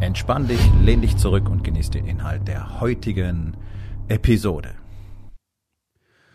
[0.00, 3.56] Entspann dich, lehn dich zurück und genieß den Inhalt der heutigen
[4.06, 4.76] Episode.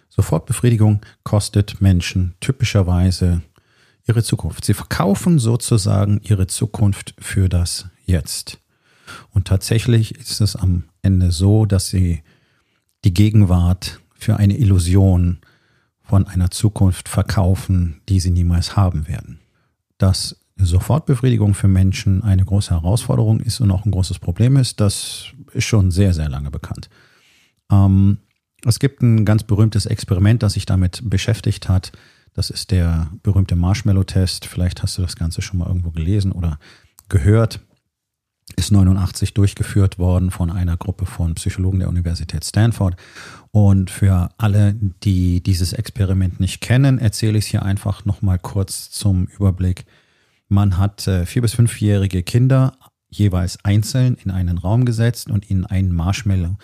[0.09, 3.41] Sofortbefriedigung kostet Menschen typischerweise
[4.05, 4.65] ihre Zukunft.
[4.65, 8.59] Sie verkaufen sozusagen ihre Zukunft für das Jetzt.
[9.31, 12.21] Und tatsächlich ist es am Ende so, dass sie
[13.05, 15.39] die Gegenwart für eine Illusion
[16.01, 19.39] von einer Zukunft verkaufen, die sie niemals haben werden.
[19.97, 25.25] Dass Sofortbefriedigung für Menschen eine große Herausforderung ist und auch ein großes Problem ist, das
[25.53, 26.89] ist schon sehr, sehr lange bekannt.
[27.71, 28.19] Ähm,
[28.65, 31.91] es gibt ein ganz berühmtes Experiment, das sich damit beschäftigt hat.
[32.33, 34.45] Das ist der berühmte Marshmallow-Test.
[34.45, 36.59] Vielleicht hast du das Ganze schon mal irgendwo gelesen oder
[37.09, 37.59] gehört
[38.55, 42.95] ist 89 durchgeführt worden von einer Gruppe von Psychologen der Universität Stanford.
[43.51, 48.91] Und für alle, die dieses Experiment nicht kennen, erzähle ich es hier einfach nochmal kurz
[48.91, 49.85] zum Überblick.
[50.53, 52.77] Man hat äh, vier- bis fünfjährige Kinder
[53.09, 56.57] jeweils einzeln in einen Raum gesetzt und ihnen einen Marshmallow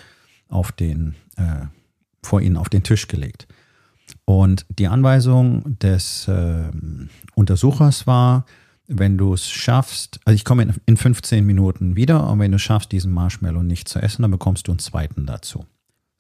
[0.48, 1.66] auf den, äh,
[2.22, 3.48] vor ihnen auf den Tisch gelegt.
[4.26, 6.70] Und die Anweisung des äh,
[7.34, 8.46] Untersuchers war,
[8.88, 12.60] wenn du es schaffst, also ich komme in, in 15 Minuten wieder und wenn du
[12.60, 15.66] schaffst, diesen Marshmallow nicht zu essen, dann bekommst du einen zweiten dazu.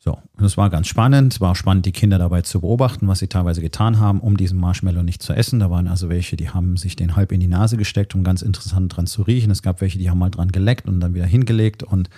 [0.01, 1.33] So, und es war ganz spannend.
[1.33, 4.57] Es war spannend, die Kinder dabei zu beobachten, was sie teilweise getan haben, um diesen
[4.57, 5.59] Marshmallow nicht zu essen.
[5.59, 8.41] Da waren also welche, die haben sich den halb in die Nase gesteckt, um ganz
[8.41, 9.51] interessant dran zu riechen.
[9.51, 12.09] Es gab welche, die haben mal dran geleckt und dann wieder hingelegt und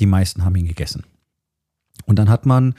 [0.00, 1.04] die meisten haben ihn gegessen.
[2.06, 2.74] Und dann hat man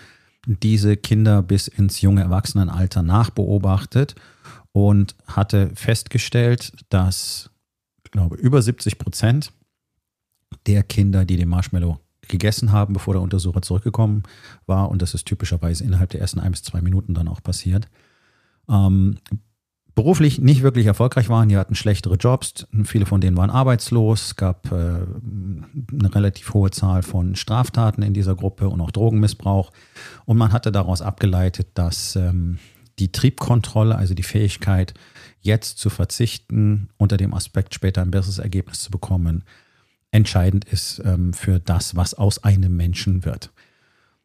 [0.45, 4.15] diese Kinder bis ins junge Erwachsenenalter nachbeobachtet
[4.73, 7.49] und hatte festgestellt, dass,
[8.03, 9.53] ich glaube, über 70 Prozent
[10.65, 14.23] der Kinder, die den Marshmallow gegessen haben, bevor der Untersucher zurückgekommen
[14.65, 17.89] war, und das ist typischerweise innerhalb der ersten ein bis zwei Minuten dann auch passiert,
[18.69, 19.17] ähm,
[19.95, 21.49] beruflich nicht wirklich erfolgreich waren.
[21.49, 22.65] Die hatten schlechtere Jobs.
[22.85, 24.37] Viele von denen waren arbeitslos.
[24.37, 29.71] Gab äh, eine relativ hohe Zahl von Straftaten in dieser Gruppe und auch Drogenmissbrauch.
[30.23, 32.59] Und man hatte daraus abgeleitet, dass ähm,
[32.99, 34.93] die Triebkontrolle, also die Fähigkeit,
[35.41, 39.43] jetzt zu verzichten, unter dem Aspekt später ein besseres Ergebnis zu bekommen,
[40.11, 43.51] entscheidend ist ähm, für das, was aus einem Menschen wird.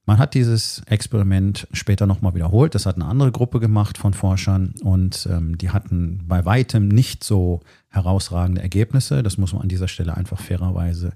[0.06, 2.74] Man hat dieses Experiment später nochmal wiederholt.
[2.74, 7.24] Das hat eine andere Gruppe gemacht von Forschern und ähm, die hatten bei weitem nicht
[7.24, 9.22] so herausragende Ergebnisse.
[9.22, 11.12] Das muss man an dieser Stelle einfach fairerweise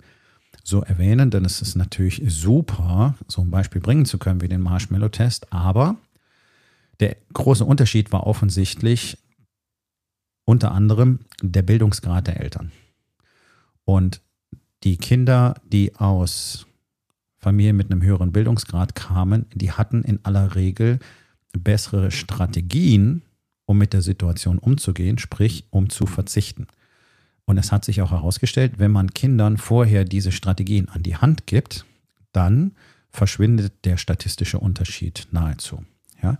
[0.64, 4.60] so erwähnen, denn es ist natürlich super, so ein Beispiel bringen zu können wie den
[4.62, 5.96] Marshmallow-Test, aber
[7.00, 9.18] der große Unterschied war offensichtlich
[10.44, 12.72] unter anderem der Bildungsgrad der Eltern.
[13.84, 14.20] Und
[14.84, 16.66] die Kinder, die aus
[17.36, 20.98] Familien mit einem höheren Bildungsgrad kamen, die hatten in aller Regel
[21.56, 23.22] bessere Strategien,
[23.64, 26.66] um mit der Situation umzugehen, sprich um zu verzichten.
[27.44, 31.46] Und es hat sich auch herausgestellt, wenn man Kindern vorher diese Strategien an die Hand
[31.46, 31.86] gibt,
[32.32, 32.72] dann
[33.10, 35.82] verschwindet der statistische Unterschied nahezu.
[36.22, 36.38] Ja?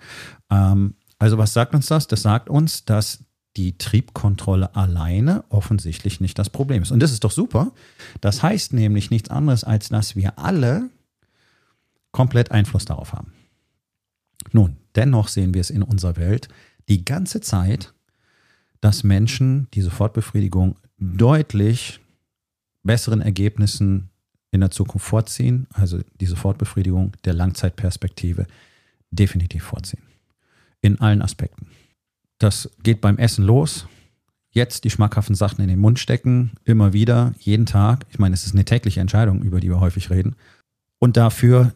[0.50, 2.06] Ähm, also was sagt uns das?
[2.08, 3.24] Das sagt uns, dass
[3.56, 6.92] die Triebkontrolle alleine offensichtlich nicht das Problem ist.
[6.92, 7.72] Und das ist doch super.
[8.20, 10.90] Das heißt nämlich nichts anderes, als dass wir alle
[12.12, 13.32] komplett Einfluss darauf haben.
[14.52, 16.48] Nun, dennoch sehen wir es in unserer Welt
[16.88, 17.92] die ganze Zeit,
[18.80, 22.00] dass Menschen die Sofortbefriedigung deutlich
[22.82, 24.10] besseren Ergebnissen
[24.50, 28.46] in der Zukunft vorziehen, also die Sofortbefriedigung der Langzeitperspektive
[29.10, 30.02] definitiv vorziehen.
[30.80, 31.68] In allen Aspekten.
[32.38, 33.86] Das geht beim Essen los.
[34.50, 38.06] Jetzt die schmackhaften Sachen in den Mund stecken, immer wieder, jeden Tag.
[38.10, 40.36] Ich meine, es ist eine tägliche Entscheidung, über die wir häufig reden.
[40.98, 41.74] Und dafür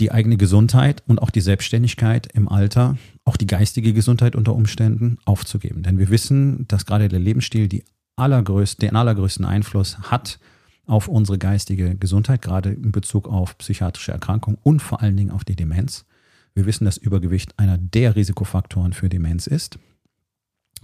[0.00, 5.18] die eigene Gesundheit und auch die Selbstständigkeit im Alter, auch die geistige Gesundheit unter Umständen
[5.24, 5.82] aufzugeben.
[5.82, 7.84] Denn wir wissen, dass gerade der Lebensstil die
[8.16, 10.38] allergrößte, den allergrößten Einfluss hat
[10.86, 15.44] auf unsere geistige Gesundheit, gerade in Bezug auf psychiatrische Erkrankungen und vor allen Dingen auf
[15.44, 16.06] die Demenz.
[16.54, 19.78] Wir wissen, dass Übergewicht einer der Risikofaktoren für Demenz ist.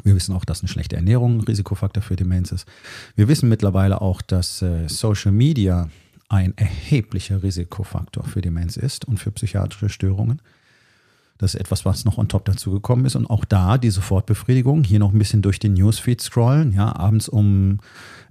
[0.05, 2.67] Wir wissen auch, dass eine schlechte Ernährung ein Risikofaktor für Demenz ist.
[3.15, 5.89] Wir wissen mittlerweile auch, dass äh, Social Media
[6.29, 10.41] ein erheblicher Risikofaktor für Demenz ist und für psychiatrische Störungen.
[11.39, 13.17] Das ist etwas, was noch on top dazu gekommen ist.
[13.17, 14.85] Und auch da die Sofortbefriedigung.
[14.85, 16.73] Hier noch ein bisschen durch den Newsfeed scrollen.
[16.73, 17.81] Ja, abends um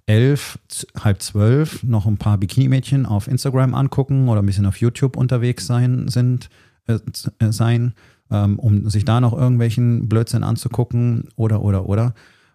[0.06, 0.58] elf,
[0.98, 5.68] halb zwölf noch ein paar Bikini-Mädchen auf Instagram angucken oder ein bisschen auf YouTube unterwegs
[5.68, 6.50] sein, sind,
[6.88, 7.00] äh,
[7.40, 7.94] äh sein,
[8.32, 12.14] ähm, um sich da noch irgendwelchen Blödsinn anzugucken oder, oder, oder.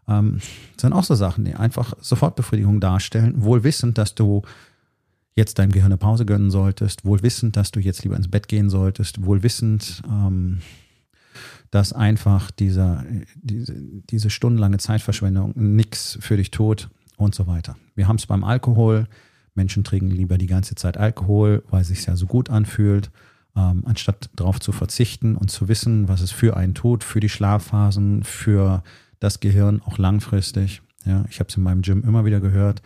[0.08, 0.40] Ähm,
[0.80, 4.42] sind auch so Sachen, die einfach Sofortbefriedigung darstellen, wohl wissend, dass du
[5.34, 8.48] jetzt deinem Gehirn eine Pause gönnen solltest, wohl wissend, dass du jetzt lieber ins Bett
[8.48, 10.60] gehen solltest, wohl wissend, ähm,
[11.70, 17.76] dass einfach dieser, diese, diese stundenlange Zeitverschwendung nichts für dich tut und so weiter.
[17.94, 19.06] Wir haben es beim Alkohol.
[19.54, 23.10] Menschen trinken lieber die ganze Zeit Alkohol, weil es sich ja so gut anfühlt,
[23.56, 27.28] ähm, anstatt darauf zu verzichten und zu wissen, was es für einen tut, für die
[27.28, 28.82] Schlafphasen, für
[29.18, 30.82] das Gehirn auch langfristig.
[31.06, 32.82] Ja, ich habe es in meinem Gym immer wieder gehört.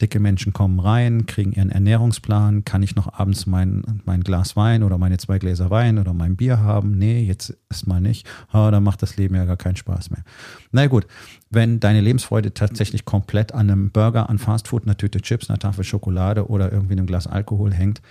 [0.00, 2.66] Dicke Menschen kommen rein, kriegen ihren Ernährungsplan.
[2.66, 6.36] Kann ich noch abends mein, mein Glas Wein oder meine zwei Gläser Wein oder mein
[6.36, 6.98] Bier haben?
[6.98, 8.28] Nee, jetzt erstmal nicht.
[8.52, 10.24] Oh, dann macht das Leben ja gar keinen Spaß mehr.
[10.72, 11.06] Na gut,
[11.48, 15.84] wenn deine Lebensfreude tatsächlich komplett an einem Burger, an Fastfood, einer Tüte Chips, einer Tafel
[15.84, 18.02] Schokolade oder irgendwie einem Glas Alkohol hängt,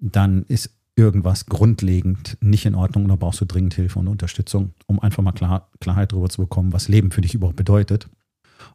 [0.00, 4.74] dann ist irgendwas grundlegend nicht in Ordnung und da brauchst du dringend Hilfe und Unterstützung,
[4.86, 8.08] um einfach mal Klar, Klarheit darüber zu bekommen, was Leben für dich überhaupt bedeutet.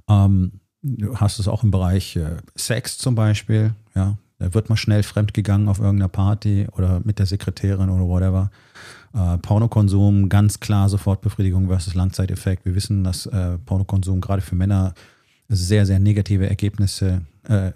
[0.09, 4.17] Ähm, du hast es auch im Bereich äh, Sex zum Beispiel, ja.
[4.39, 8.51] Da wird mal schnell fremdgegangen auf irgendeiner Party oder mit der Sekretärin oder whatever.
[9.13, 12.63] Äh, Pornokonsum, ganz klar Sofortbefriedigung versus Langzeiteffekt.
[12.63, 14.93] Wir wissen, dass äh, Pornokonsum gerade für Männer
[15.47, 17.71] sehr, sehr negative Ergebnisse, äh,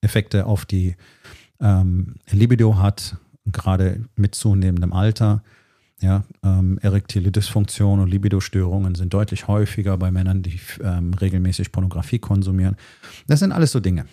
[0.00, 0.96] Effekte auf die
[1.60, 3.16] ähm, Libido hat,
[3.52, 5.42] gerade mit zunehmendem Alter.
[6.00, 12.18] Ja, ähm, erektile Dysfunktion und Libidostörungen sind deutlich häufiger bei Männern, die ähm, regelmäßig Pornografie
[12.18, 12.76] konsumieren.
[13.28, 14.04] Das sind alles so Dinge.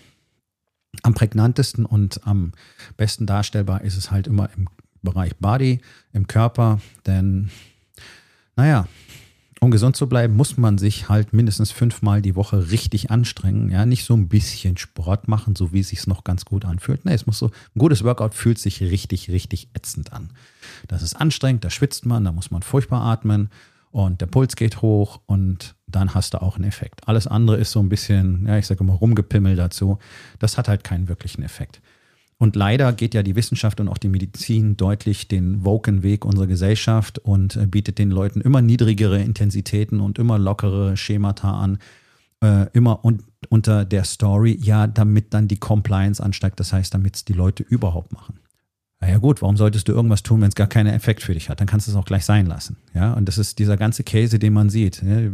[1.01, 2.53] Am prägnantesten und am
[2.95, 4.69] besten darstellbar ist es halt immer im
[5.01, 5.81] Bereich Body,
[6.13, 7.49] im Körper, denn
[8.55, 8.87] naja,
[9.63, 13.69] um gesund zu bleiben, muss man sich halt mindestens fünfmal die Woche richtig anstrengen.
[13.69, 17.05] Ja, nicht so ein bisschen Sport machen, so wie es sich noch ganz gut anfühlt.
[17.05, 20.31] Nee, es muss so, ein gutes Workout fühlt sich richtig, richtig ätzend an.
[20.87, 23.49] Das ist anstrengend, da schwitzt man, da muss man furchtbar atmen
[23.91, 27.07] und der Puls geht hoch und dann hast du auch einen Effekt.
[27.07, 29.97] Alles andere ist so ein bisschen, ja, ich sage immer rumgepimmel dazu.
[30.39, 31.81] Das hat halt keinen wirklichen Effekt.
[32.43, 36.45] Und leider geht ja die Wissenschaft und auch die Medizin deutlich den woken Weg unserer
[36.45, 41.77] Gesellschaft und äh, bietet den Leuten immer niedrigere Intensitäten und immer lockere Schemata an,
[42.41, 47.15] äh, immer un unter der Story, ja, damit dann die Compliance ansteigt, das heißt, damit
[47.15, 48.41] es die Leute überhaupt machen.
[48.99, 51.49] Na ja gut, warum solltest du irgendwas tun, wenn es gar keinen Effekt für dich
[51.49, 51.61] hat?
[51.61, 52.75] Dann kannst du es auch gleich sein lassen.
[52.93, 55.01] Ja, und das ist dieser ganze Käse, den man sieht.
[55.01, 55.29] Ja?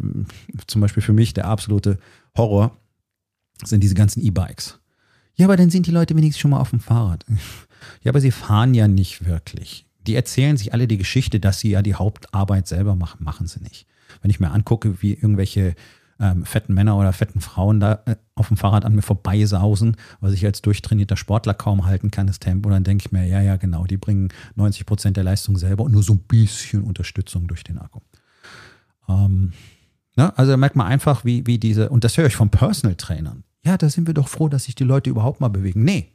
[0.67, 1.97] Zum Beispiel für mich der absolute
[2.37, 2.77] Horror
[3.63, 4.78] sind diese ganzen E-Bikes.
[5.39, 7.25] Ja, aber dann sind die Leute wenigstens schon mal auf dem Fahrrad.
[8.03, 9.85] Ja, aber sie fahren ja nicht wirklich.
[10.05, 13.23] Die erzählen sich alle die Geschichte, dass sie ja die Hauptarbeit selber machen.
[13.23, 13.87] Machen sie nicht.
[14.21, 15.75] Wenn ich mir angucke, wie irgendwelche
[16.19, 20.33] ähm, fetten Männer oder fetten Frauen da äh, auf dem Fahrrad an mir vorbeisausen, was
[20.33, 23.55] ich als durchtrainierter Sportler kaum halten kann, das Tempo, dann denke ich mir, ja, ja,
[23.55, 27.63] genau, die bringen 90 Prozent der Leistung selber und nur so ein bisschen Unterstützung durch
[27.63, 28.01] den Akku.
[29.07, 29.53] Ähm,
[30.17, 30.37] ne?
[30.37, 33.43] Also da merkt man einfach, wie, wie diese, und das höre ich von Personal Trainern
[33.65, 35.83] ja, da sind wir doch froh, dass sich die Leute überhaupt mal bewegen.
[35.83, 36.11] Nee.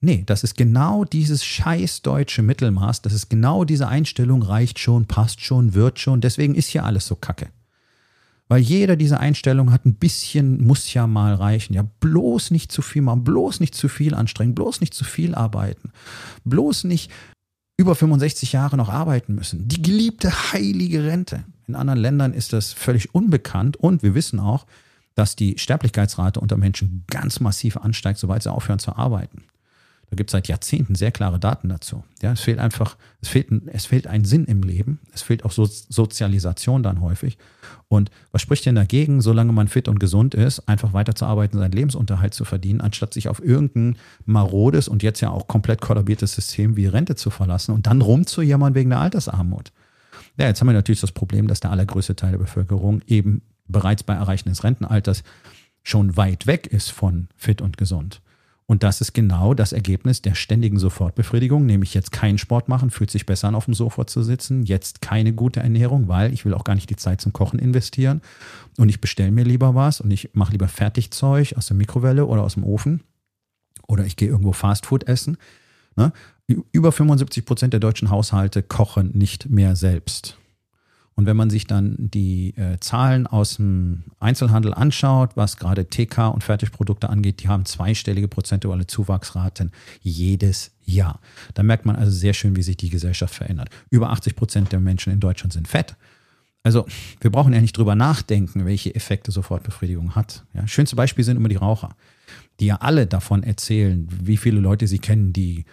[0.00, 3.02] Nee, das ist genau dieses scheiß deutsche Mittelmaß.
[3.02, 6.20] Das ist genau diese Einstellung, reicht schon, passt schon, wird schon.
[6.20, 7.48] Deswegen ist hier alles so kacke.
[8.46, 11.74] Weil jeder diese Einstellung hat, ein bisschen muss ja mal reichen.
[11.74, 15.34] Ja, bloß nicht zu viel machen, bloß nicht zu viel anstrengen, bloß nicht zu viel
[15.34, 15.90] arbeiten,
[16.44, 17.10] bloß nicht
[17.76, 19.68] über 65 Jahre noch arbeiten müssen.
[19.68, 21.44] Die geliebte heilige Rente.
[21.66, 24.64] In anderen Ländern ist das völlig unbekannt und wir wissen auch,
[25.18, 29.42] dass die Sterblichkeitsrate unter Menschen ganz massiv ansteigt, sobald sie aufhören zu arbeiten.
[30.10, 32.04] Da gibt es seit Jahrzehnten sehr klare Daten dazu.
[32.22, 35.00] Ja, es fehlt einfach, es fehlt, es fehlt ein Sinn im Leben.
[35.12, 37.36] Es fehlt auch so Sozialisation dann häufig.
[37.88, 42.32] Und was spricht denn dagegen, solange man fit und gesund ist, einfach weiterzuarbeiten, seinen Lebensunterhalt
[42.32, 46.86] zu verdienen, anstatt sich auf irgendein marodes und jetzt ja auch komplett kollabiertes System wie
[46.86, 49.72] Rente zu verlassen und dann rumzujammern wegen der Altersarmut?
[50.38, 54.02] Ja, jetzt haben wir natürlich das Problem, dass der allergrößte Teil der Bevölkerung eben bereits
[54.02, 55.22] bei Erreichen des Rentenalters
[55.82, 58.20] schon weit weg ist von fit und gesund.
[58.70, 63.10] Und das ist genau das Ergebnis der ständigen Sofortbefriedigung, nämlich jetzt keinen Sport machen, fühlt
[63.10, 66.52] sich besser an, auf dem Sofa zu sitzen, jetzt keine gute Ernährung, weil ich will
[66.52, 68.20] auch gar nicht die Zeit zum Kochen investieren
[68.76, 72.42] und ich bestelle mir lieber was und ich mache lieber Fertigzeug aus der Mikrowelle oder
[72.42, 73.02] aus dem Ofen
[73.86, 75.38] oder ich gehe irgendwo Fastfood essen.
[75.96, 76.12] Ne?
[76.72, 80.37] Über 75 Prozent der deutschen Haushalte kochen nicht mehr selbst.
[81.18, 86.28] Und wenn man sich dann die äh, Zahlen aus dem Einzelhandel anschaut, was gerade TK
[86.28, 91.18] und Fertigprodukte angeht, die haben zweistellige prozentuale Zuwachsraten jedes Jahr.
[91.54, 93.68] Da merkt man also sehr schön, wie sich die Gesellschaft verändert.
[93.90, 95.96] Über 80 Prozent der Menschen in Deutschland sind fett.
[96.62, 96.86] Also
[97.20, 100.44] wir brauchen ja nicht drüber nachdenken, welche Effekte Sofortbefriedigung hat.
[100.54, 101.96] Ja, schönste Beispiel sind immer die Raucher,
[102.60, 105.64] die ja alle davon erzählen, wie viele Leute sie kennen, die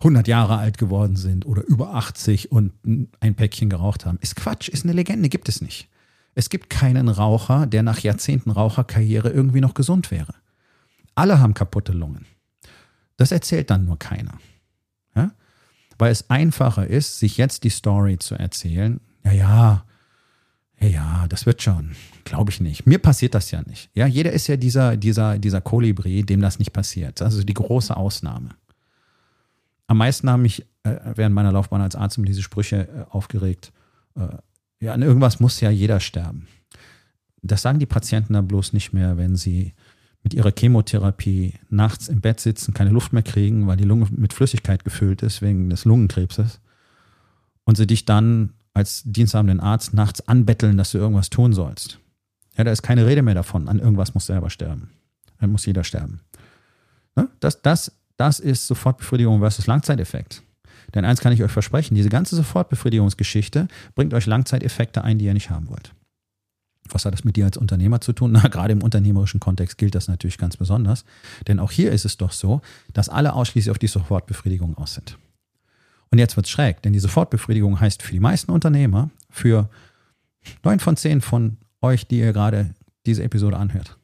[0.00, 2.72] 100 Jahre alt geworden sind oder über 80 und
[3.20, 4.18] ein Päckchen geraucht haben.
[4.20, 5.88] Ist Quatsch, ist eine Legende, gibt es nicht.
[6.34, 10.34] Es gibt keinen Raucher, der nach Jahrzehnten Raucherkarriere irgendwie noch gesund wäre.
[11.14, 12.24] Alle haben kaputte Lungen.
[13.18, 14.38] Das erzählt dann nur keiner.
[15.14, 15.32] Ja?
[15.98, 19.00] Weil es einfacher ist, sich jetzt die Story zu erzählen.
[19.24, 19.84] Ja, ja,
[20.80, 21.94] ja, ja, das wird schon.
[22.24, 22.86] Glaube ich nicht.
[22.86, 23.90] Mir passiert das ja nicht.
[23.92, 27.20] Ja, jeder ist ja dieser, dieser, dieser Kolibri, dem das nicht passiert.
[27.20, 28.50] Also die große Ausnahme.
[29.90, 33.72] Am meisten haben mich äh, während meiner Laufbahn als Arzt um diese Sprüche äh, aufgeregt.
[34.14, 34.28] Äh,
[34.78, 36.46] ja, an irgendwas muss ja jeder sterben.
[37.42, 39.74] Das sagen die Patienten dann bloß nicht mehr, wenn sie
[40.22, 44.32] mit ihrer Chemotherapie nachts im Bett sitzen, keine Luft mehr kriegen, weil die Lunge mit
[44.32, 46.60] Flüssigkeit gefüllt ist wegen des Lungenkrebses
[47.64, 51.98] und sie dich dann als diensthabenden Arzt nachts anbetteln, dass du irgendwas tun sollst.
[52.56, 53.66] Ja, da ist keine Rede mehr davon.
[53.66, 54.90] An irgendwas muss selber sterben.
[55.40, 56.20] Dann muss jeder sterben.
[57.16, 57.28] Ne?
[57.40, 60.42] Das, das das ist Sofortbefriedigung versus Langzeiteffekt.
[60.94, 65.34] Denn eins kann ich euch versprechen, diese ganze Sofortbefriedigungsgeschichte bringt euch Langzeiteffekte ein, die ihr
[65.34, 65.94] nicht haben wollt.
[66.90, 68.32] Was hat das mit dir als Unternehmer zu tun?
[68.34, 71.04] Na, gerade im unternehmerischen Kontext gilt das natürlich ganz besonders.
[71.46, 72.60] Denn auch hier ist es doch so,
[72.92, 75.16] dass alle ausschließlich auf die Sofortbefriedigung aus sind.
[76.10, 79.70] Und jetzt wird es schräg, denn die Sofortbefriedigung heißt für die meisten Unternehmer, für
[80.64, 82.74] neun von zehn von euch, die ihr gerade
[83.06, 83.96] diese Episode anhört,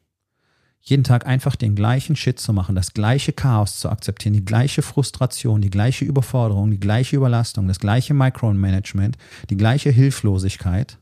[0.89, 4.81] jeden Tag einfach den gleichen Shit zu machen, das gleiche Chaos zu akzeptieren, die gleiche
[4.81, 9.17] Frustration, die gleiche Überforderung, die gleiche Überlastung, das gleiche Micromanagement,
[9.49, 10.97] die gleiche Hilflosigkeit,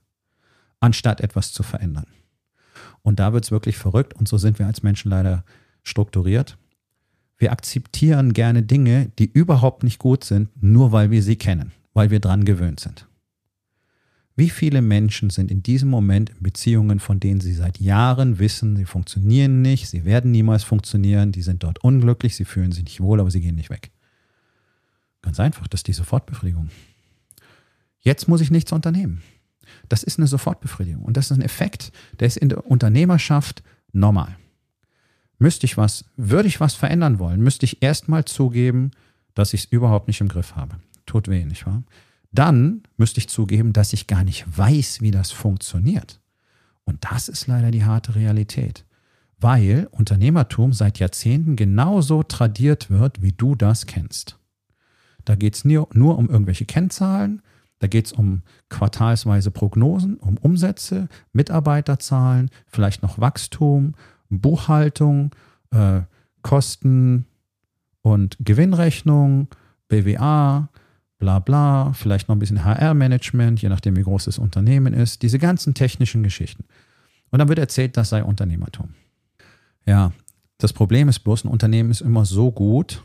[0.79, 2.07] anstatt etwas zu verändern.
[3.03, 5.43] Und da wird es wirklich verrückt und so sind wir als Menschen leider
[5.83, 6.57] strukturiert.
[7.37, 12.09] Wir akzeptieren gerne Dinge, die überhaupt nicht gut sind, nur weil wir sie kennen, weil
[12.09, 13.07] wir dran gewöhnt sind.
[14.37, 18.75] Wie viele Menschen sind in diesem Moment in Beziehungen, von denen sie seit Jahren wissen,
[18.75, 22.99] sie funktionieren nicht, sie werden niemals funktionieren, die sind dort unglücklich, sie fühlen sich nicht
[22.99, 23.91] wohl, aber sie gehen nicht weg.
[25.21, 26.69] Ganz einfach, das ist die Sofortbefriedigung.
[27.99, 29.23] Jetzt muss ich nichts unternehmen.
[29.89, 33.63] Das ist eine Sofortbefriedigung und das ist ein Effekt, der ist in der Unternehmerschaft
[33.93, 34.35] normal.
[35.39, 38.91] Müsste ich was, würde ich was verändern wollen, müsste ich erstmal zugeben,
[39.33, 40.75] dass ich es überhaupt nicht im Griff habe.
[41.05, 41.83] Tut weh, nicht wahr?
[42.37, 46.19] Dann müsste ich zugeben, dass ich gar nicht weiß, wie das funktioniert.
[46.85, 48.85] Und das ist leider die harte Realität,
[49.39, 54.39] weil Unternehmertum seit Jahrzehnten genauso tradiert wird, wie du das kennst.
[55.25, 57.41] Da geht es nur, um irgendwelche Kennzahlen,
[57.79, 63.95] da geht es um quartalsweise Prognosen, um Umsätze, Mitarbeiterzahlen, vielleicht noch Wachstum,
[64.29, 65.31] Buchhaltung,
[65.71, 66.01] äh,
[66.41, 67.25] Kosten
[68.01, 69.47] und Gewinnrechnung,
[69.87, 70.69] BWA,
[71.17, 75.39] bla bla, vielleicht noch ein bisschen HR-Management, je nachdem, wie groß das Unternehmen ist, diese
[75.39, 76.65] ganzen technischen Geschichten.
[77.31, 78.89] Und dann wird erzählt, das sei Unternehmertum.
[79.85, 80.11] Ja,
[80.57, 83.03] das Problem ist bloß, ein Unternehmen ist immer so gut,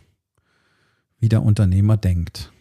[1.19, 2.53] wie der Unternehmer denkt.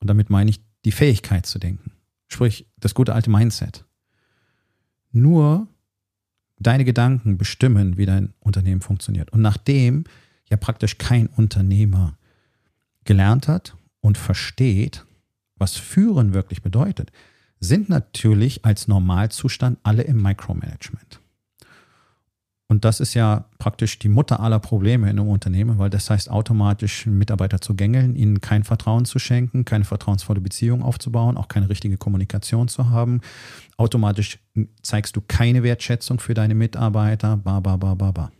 [0.00, 1.92] Und damit meine ich die Fähigkeit zu denken.
[2.28, 3.84] Sprich, das gute alte Mindset.
[5.12, 5.68] Nur
[6.58, 9.30] deine Gedanken bestimmen, wie dein Unternehmen funktioniert.
[9.32, 10.04] Und nachdem
[10.50, 12.18] ja praktisch kein Unternehmer
[13.04, 15.04] gelernt hat und versteht,
[15.56, 17.10] was führen wirklich bedeutet,
[17.60, 21.20] sind natürlich als Normalzustand alle im Micromanagement.
[22.70, 26.30] Und das ist ja praktisch die Mutter aller Probleme in einem Unternehmen, weil das heißt
[26.30, 31.70] automatisch Mitarbeiter zu gängeln, ihnen kein Vertrauen zu schenken, keine vertrauensvolle Beziehung aufzubauen, auch keine
[31.70, 33.22] richtige Kommunikation zu haben.
[33.78, 34.38] Automatisch
[34.82, 38.32] zeigst du keine Wertschätzung für deine Mitarbeiter, ba, ba, ba, ba, ba.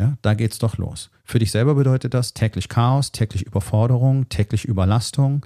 [0.00, 1.10] Ja, da geht's doch los.
[1.24, 5.44] Für dich selber bedeutet das täglich Chaos, täglich Überforderung, täglich Überlastung.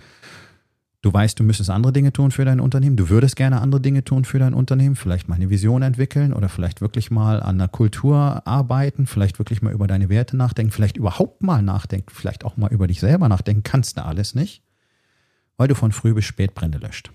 [1.02, 2.96] Du weißt, du müsstest andere Dinge tun für dein Unternehmen.
[2.96, 4.94] Du würdest gerne andere Dinge tun für dein Unternehmen.
[4.94, 9.06] Vielleicht mal eine Vision entwickeln oder vielleicht wirklich mal an einer Kultur arbeiten.
[9.06, 10.70] Vielleicht wirklich mal über deine Werte nachdenken.
[10.70, 12.10] Vielleicht überhaupt mal nachdenken.
[12.14, 13.64] Vielleicht auch mal über dich selber nachdenken.
[13.64, 14.62] Kannst du alles nicht,
[15.56, 17.10] weil du von früh bis spät Brände löscht.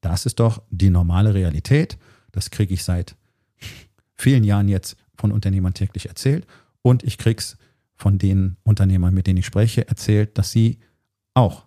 [0.00, 1.96] Das ist doch die normale Realität.
[2.32, 3.14] Das kriege ich seit
[4.16, 6.48] vielen Jahren jetzt von Unternehmern täglich erzählt
[6.82, 7.56] und ich krieg's
[7.94, 10.80] von den Unternehmern, mit denen ich spreche, erzählt, dass sie
[11.32, 11.66] auch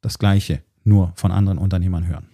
[0.00, 2.28] das Gleiche nur von anderen Unternehmern hören.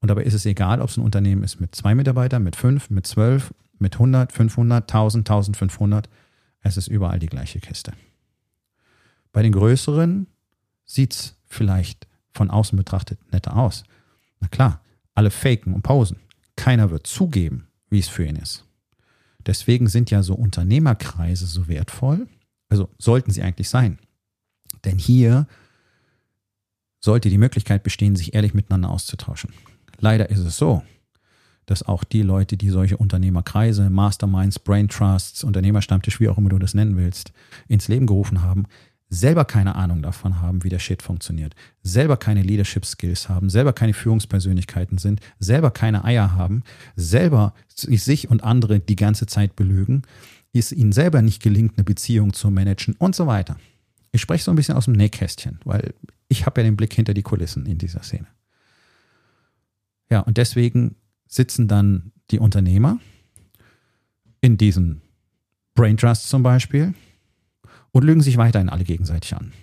[0.00, 2.90] Und dabei ist es egal, ob es ein Unternehmen ist mit zwei Mitarbeitern, mit fünf,
[2.90, 6.10] mit zwölf, mit 100, 500, 1000, 1500.
[6.60, 7.94] Es ist überall die gleiche Kiste.
[9.32, 10.26] Bei den größeren
[10.84, 13.84] sieht es vielleicht von außen betrachtet netter aus.
[14.40, 14.82] Na klar,
[15.14, 16.18] alle faken und pausen.
[16.54, 18.65] Keiner wird zugeben, wie es für ihn ist.
[19.46, 22.26] Deswegen sind ja so Unternehmerkreise so wertvoll.
[22.68, 23.98] Also sollten sie eigentlich sein.
[24.84, 25.46] Denn hier
[27.00, 29.52] sollte die Möglichkeit bestehen, sich ehrlich miteinander auszutauschen.
[30.00, 30.82] Leider ist es so,
[31.66, 36.58] dass auch die Leute, die solche Unternehmerkreise, Masterminds, Brain Trusts, Unternehmerstammtisch, wie auch immer du
[36.58, 37.32] das nennen willst,
[37.68, 38.64] ins Leben gerufen haben,
[39.08, 43.72] selber keine Ahnung davon haben, wie der Shit funktioniert, selber keine Leadership Skills haben, selber
[43.72, 46.62] keine Führungspersönlichkeiten sind, selber keine Eier haben,
[46.96, 50.02] selber sich und andere die ganze Zeit belügen,
[50.58, 53.56] es ihnen selber nicht gelingt, eine Beziehung zu managen und so weiter.
[54.12, 55.94] Ich spreche so ein bisschen aus dem Nähkästchen, weil
[56.28, 58.26] ich habe ja den Blick hinter die Kulissen in dieser Szene.
[60.10, 60.96] Ja, und deswegen
[61.28, 62.98] sitzen dann die Unternehmer
[64.40, 65.02] in diesen
[65.74, 66.94] Brain Trusts zum Beispiel
[67.96, 69.54] und lügen sich weiterhin alle gegenseitig an.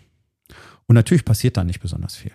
[0.87, 2.31] Und natürlich passiert da nicht besonders viel.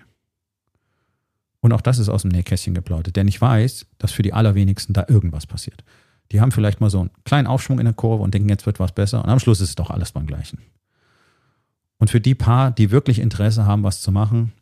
[1.58, 4.92] Und auch das ist aus dem Nähkästchen geplaudert, denn ich weiß, dass für die allerwenigsten
[4.92, 5.82] da irgendwas passiert.
[6.30, 8.78] Die haben vielleicht mal so einen kleinen Aufschwung in der Kurve und denken, jetzt wird
[8.78, 10.60] was besser und am Schluss ist es doch alles beim Gleichen.
[11.98, 14.52] Und für die paar, die wirklich Interesse haben, was zu machen,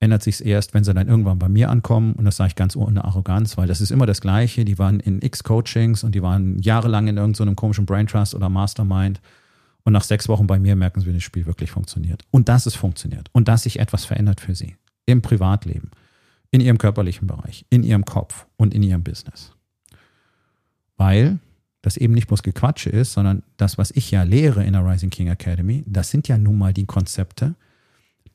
[0.00, 2.12] ändert sich es erst, wenn sie dann irgendwann bei mir ankommen.
[2.12, 4.66] Und das sage ich ganz ohne Arroganz, weil das ist immer das Gleiche.
[4.66, 8.50] Die waren in X-Coachings und die waren jahrelang in irgendeinem so komischen Brain Trust oder
[8.50, 9.22] Mastermind.
[9.86, 12.24] Und nach sechs Wochen bei mir merken sie, wie das Spiel wirklich funktioniert.
[12.32, 13.28] Und dass es funktioniert.
[13.30, 14.74] Und dass sich etwas verändert für sie.
[15.06, 15.92] Im Privatleben,
[16.50, 19.52] in ihrem körperlichen Bereich, in ihrem Kopf und in ihrem Business.
[20.96, 21.38] Weil
[21.82, 25.10] das eben nicht bloß Gequatsche ist, sondern das, was ich ja lehre in der Rising
[25.10, 27.54] King Academy, das sind ja nun mal die Konzepte,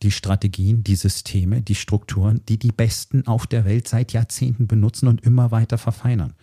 [0.03, 5.09] die Strategien, die Systeme, die Strukturen, die die Besten auf der Welt seit Jahrzehnten benutzen
[5.09, 6.33] und immer weiter verfeinern.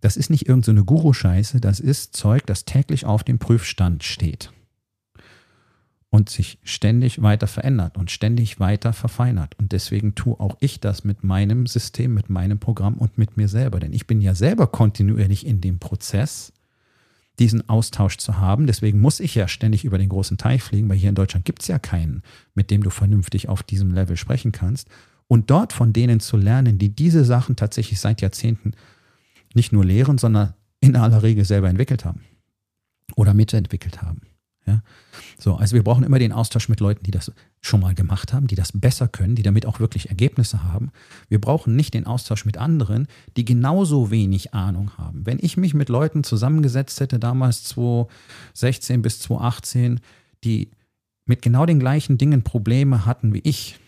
[0.00, 4.52] Das ist nicht irgendeine so Guru-Scheiße, das ist Zeug, das täglich auf dem Prüfstand steht
[6.10, 9.58] und sich ständig weiter verändert und ständig weiter verfeinert.
[9.58, 13.48] Und deswegen tue auch ich das mit meinem System, mit meinem Programm und mit mir
[13.48, 13.80] selber.
[13.80, 16.52] Denn ich bin ja selber kontinuierlich in dem Prozess,
[17.38, 18.66] diesen Austausch zu haben.
[18.66, 21.62] Deswegen muss ich ja ständig über den großen Teich fliegen, weil hier in Deutschland gibt
[21.62, 22.22] es ja keinen,
[22.54, 24.88] mit dem du vernünftig auf diesem Level sprechen kannst.
[25.28, 28.72] Und dort von denen zu lernen, die diese Sachen tatsächlich seit Jahrzehnten
[29.56, 32.20] nicht nur lehren, sondern in aller Regel selber entwickelt haben
[33.16, 34.20] oder mitentwickelt haben.
[34.66, 34.82] Ja?
[35.38, 38.46] So, also wir brauchen immer den Austausch mit Leuten, die das schon mal gemacht haben,
[38.46, 40.90] die das besser können, die damit auch wirklich Ergebnisse haben.
[41.28, 45.26] Wir brauchen nicht den Austausch mit anderen, die genauso wenig Ahnung haben.
[45.26, 50.00] Wenn ich mich mit Leuten zusammengesetzt hätte, damals 2016 bis 2018,
[50.44, 50.70] die
[51.24, 53.78] mit genau den gleichen Dingen Probleme hatten wie ich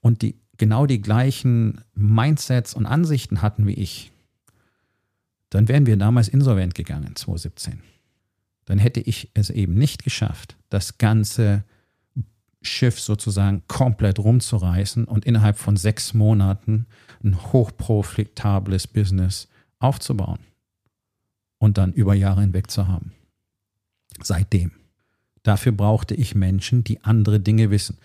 [0.00, 4.11] und die genau die gleichen Mindsets und Ansichten hatten wie ich,
[5.54, 7.82] dann wären wir damals insolvent gegangen, 2017
[8.64, 11.64] dann hätte ich es eben nicht geschafft, das ganze
[12.62, 16.86] Schiff sozusagen komplett rumzureißen und innerhalb von sechs Monaten
[17.24, 19.48] ein hochprofitables Business
[19.80, 20.38] aufzubauen
[21.58, 23.12] und dann über Jahre hinweg zu haben.
[24.22, 24.72] Seitdem.
[25.42, 27.98] Dafür brauchte ich Menschen, die andere Dinge wissen.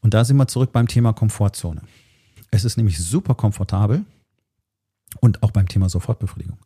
[0.00, 1.82] Und da sind wir zurück beim Thema Komfortzone.
[2.52, 4.04] Es ist nämlich super komfortabel
[5.20, 6.58] und auch beim Thema Sofortbefriedigung.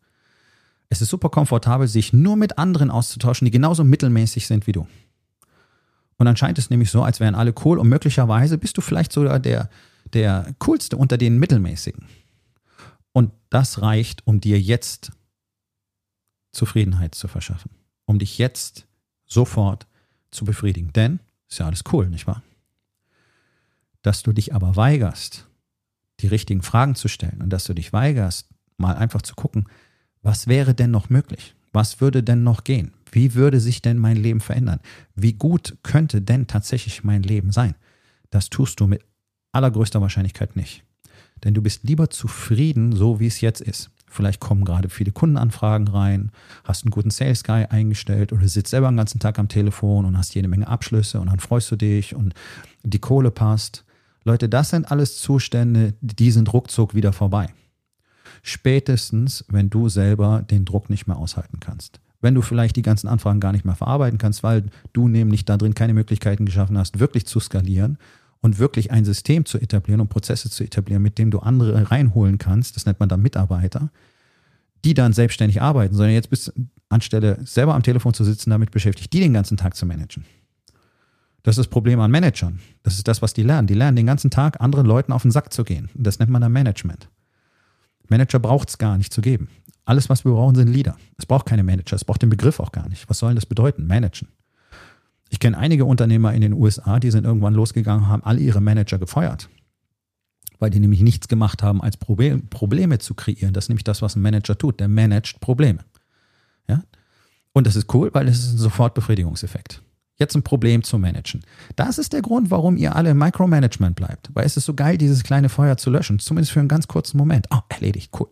[0.89, 4.87] Es ist super komfortabel, sich nur mit anderen auszutauschen, die genauso mittelmäßig sind wie du.
[6.17, 9.13] Und dann scheint es nämlich so, als wären alle cool und möglicherweise bist du vielleicht
[9.13, 9.71] sogar der,
[10.13, 12.07] der coolste unter den mittelmäßigen.
[13.13, 15.13] Und das reicht, um dir jetzt
[16.53, 17.71] Zufriedenheit zu verschaffen,
[18.05, 18.87] um dich jetzt
[19.27, 19.87] sofort
[20.31, 20.93] zu befriedigen.
[20.93, 22.43] Denn ist ja alles cool, nicht wahr?
[24.03, 25.47] Dass du dich aber weigerst,
[26.21, 29.69] die richtigen Fragen zu stellen und dass du dich weigerst, mal einfach zu gucken,
[30.23, 31.55] was wäre denn noch möglich?
[31.73, 32.93] Was würde denn noch gehen?
[33.13, 34.81] Wie würde sich denn mein Leben verändern?
[35.15, 37.75] Wie gut könnte denn tatsächlich mein Leben sein?
[38.31, 39.03] Das tust du mit
[39.53, 40.85] allergrößter Wahrscheinlichkeit nicht.
[41.45, 43.91] Denn du bist lieber zufrieden, so wie es jetzt ist.
[44.11, 46.31] Vielleicht kommen gerade viele Kundenanfragen rein,
[46.65, 50.17] hast einen guten Sales Guy eingestellt oder sitzt selber den ganzen Tag am Telefon und
[50.17, 52.35] hast jede Menge Abschlüsse und dann freust du dich und
[52.83, 53.85] die Kohle passt.
[54.25, 57.49] Leute, das sind alles Zustände, die sind ruckzuck wieder vorbei.
[58.49, 62.01] Spätestens, wenn du selber den Druck nicht mehr aushalten kannst.
[62.23, 65.59] Wenn du vielleicht die ganzen Anfragen gar nicht mehr verarbeiten kannst, weil du nämlich da
[65.59, 67.99] drin keine Möglichkeiten geschaffen hast, wirklich zu skalieren
[68.41, 72.39] und wirklich ein System zu etablieren und Prozesse zu etablieren, mit dem du andere reinholen
[72.39, 73.91] kannst, das nennt man dann Mitarbeiter,
[74.83, 76.53] die dann selbstständig arbeiten, sondern jetzt bist du
[76.89, 80.25] anstelle selber am Telefon zu sitzen, damit beschäftigt, die den ganzen Tag zu managen.
[81.43, 82.61] Das ist das Problem an Managern.
[82.83, 83.69] Das ist das, was die lernen.
[83.69, 85.91] Die lernen den ganzen Tag anderen Leuten auf den Sack zu gehen.
[85.95, 87.11] Das nennt man dann Management.
[88.09, 89.49] Manager braucht es gar nicht zu geben.
[89.85, 90.97] Alles, was wir brauchen, sind Leader.
[91.17, 91.97] Es braucht keine Manager.
[91.97, 93.09] Es braucht den Begriff auch gar nicht.
[93.09, 93.87] Was soll das bedeuten?
[93.87, 94.29] Managen.
[95.31, 98.99] Ich kenne einige Unternehmer in den USA, die sind irgendwann losgegangen, haben alle ihre Manager
[98.99, 99.49] gefeuert.
[100.59, 103.53] weil die nämlich nichts gemacht haben, als Problem, Probleme zu kreieren.
[103.53, 104.81] Das ist nämlich das, was ein Manager tut.
[104.81, 105.85] Der managt Probleme.
[106.69, 106.83] Ja?
[107.53, 109.83] Und das ist cool, weil es ist ein Sofortbefriedigungseffekt.
[110.19, 111.43] Jetzt ein Problem zu managen.
[111.77, 114.31] Das ist der Grund, warum ihr alle im Micromanagement bleibt.
[114.35, 116.19] Weil es ist so geil, dieses kleine Feuer zu löschen.
[116.19, 117.47] Zumindest für einen ganz kurzen Moment.
[117.51, 118.29] Oh, erledigt, cool.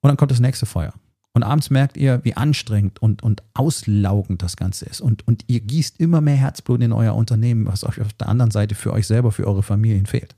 [0.00, 0.94] Und dann kommt das nächste Feuer.
[1.32, 5.00] Und abends merkt ihr, wie anstrengend und, und auslaugend das Ganze ist.
[5.00, 8.50] Und, und ihr gießt immer mehr Herzblut in euer Unternehmen, was euch auf der anderen
[8.50, 10.34] Seite für euch selber, für eure Familien fehlt.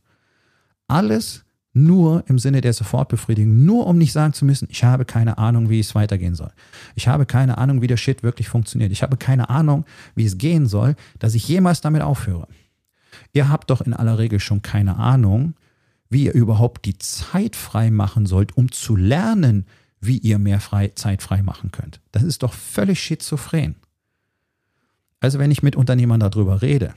[0.88, 1.44] Alles
[1.74, 5.70] nur im Sinne der Sofortbefriedigung, nur um nicht sagen zu müssen, ich habe keine Ahnung,
[5.70, 6.50] wie es weitergehen soll.
[6.94, 8.92] Ich habe keine Ahnung, wie der Shit wirklich funktioniert.
[8.92, 12.46] Ich habe keine Ahnung, wie es gehen soll, dass ich jemals damit aufhöre.
[13.32, 15.54] Ihr habt doch in aller Regel schon keine Ahnung,
[16.10, 19.66] wie ihr überhaupt die Zeit frei machen sollt, um zu lernen,
[20.00, 22.00] wie ihr mehr frei, Zeit frei machen könnt.
[22.10, 23.76] Das ist doch völlig schizophren.
[25.20, 26.92] Also wenn ich mit Unternehmern darüber rede,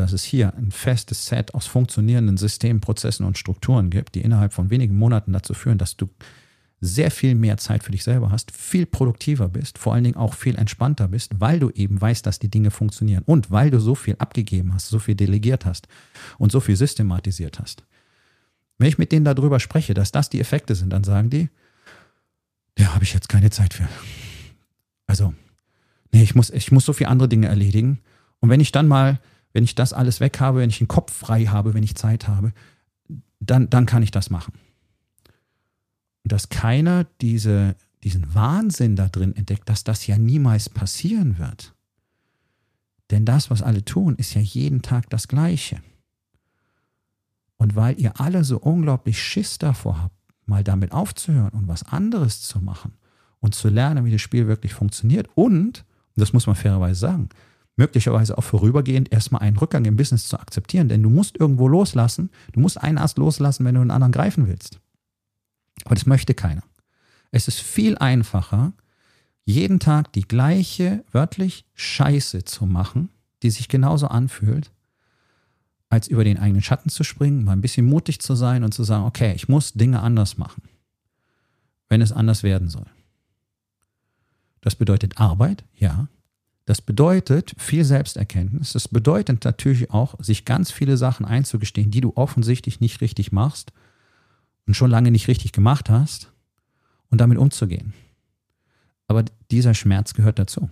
[0.00, 4.52] dass es hier ein festes Set aus funktionierenden Systemen, Prozessen und Strukturen gibt, die innerhalb
[4.52, 6.08] von wenigen Monaten dazu führen, dass du
[6.80, 10.34] sehr viel mehr Zeit für dich selber hast, viel produktiver bist, vor allen Dingen auch
[10.34, 13.94] viel entspannter bist, weil du eben weißt, dass die Dinge funktionieren und weil du so
[13.96, 15.88] viel abgegeben hast, so viel delegiert hast
[16.38, 17.82] und so viel systematisiert hast.
[18.78, 21.48] Wenn ich mit denen darüber spreche, dass das die Effekte sind, dann sagen die,
[22.78, 23.88] ja, habe ich jetzt keine Zeit für.
[25.08, 25.34] Also,
[26.12, 27.98] nee, ich muss, ich muss so viele andere Dinge erledigen.
[28.38, 29.18] Und wenn ich dann mal,
[29.52, 32.28] wenn ich das alles weg habe, wenn ich den Kopf frei habe, wenn ich Zeit
[32.28, 32.52] habe,
[33.40, 34.54] dann, dann kann ich das machen.
[36.24, 41.74] Und dass keiner diese, diesen Wahnsinn da drin entdeckt, dass das ja niemals passieren wird.
[43.10, 45.80] Denn das, was alle tun, ist ja jeden Tag das Gleiche.
[47.56, 50.14] Und weil ihr alle so unglaublich Schiss davor habt,
[50.46, 52.94] mal damit aufzuhören und was anderes zu machen
[53.40, 55.84] und zu lernen, wie das Spiel wirklich funktioniert und,
[56.16, 57.28] das muss man fairerweise sagen,
[57.78, 62.30] möglicherweise auch vorübergehend erstmal einen Rückgang im Business zu akzeptieren, denn du musst irgendwo loslassen,
[62.52, 64.80] du musst einen Ast loslassen, wenn du einen anderen greifen willst.
[65.84, 66.62] Aber das möchte keiner.
[67.30, 68.72] Es ist viel einfacher,
[69.44, 73.10] jeden Tag die gleiche, wörtlich Scheiße zu machen,
[73.42, 74.72] die sich genauso anfühlt,
[75.88, 78.84] als über den eigenen Schatten zu springen, mal ein bisschen mutig zu sein und zu
[78.84, 80.62] sagen, okay, ich muss Dinge anders machen,
[81.88, 82.86] wenn es anders werden soll.
[84.60, 86.08] Das bedeutet Arbeit, ja.
[86.68, 88.74] Das bedeutet viel Selbsterkenntnis.
[88.74, 93.72] Das bedeutet natürlich auch, sich ganz viele Sachen einzugestehen, die du offensichtlich nicht richtig machst
[94.66, 96.30] und schon lange nicht richtig gemacht hast
[97.08, 97.94] und damit umzugehen.
[99.06, 100.68] Aber dieser Schmerz gehört dazu.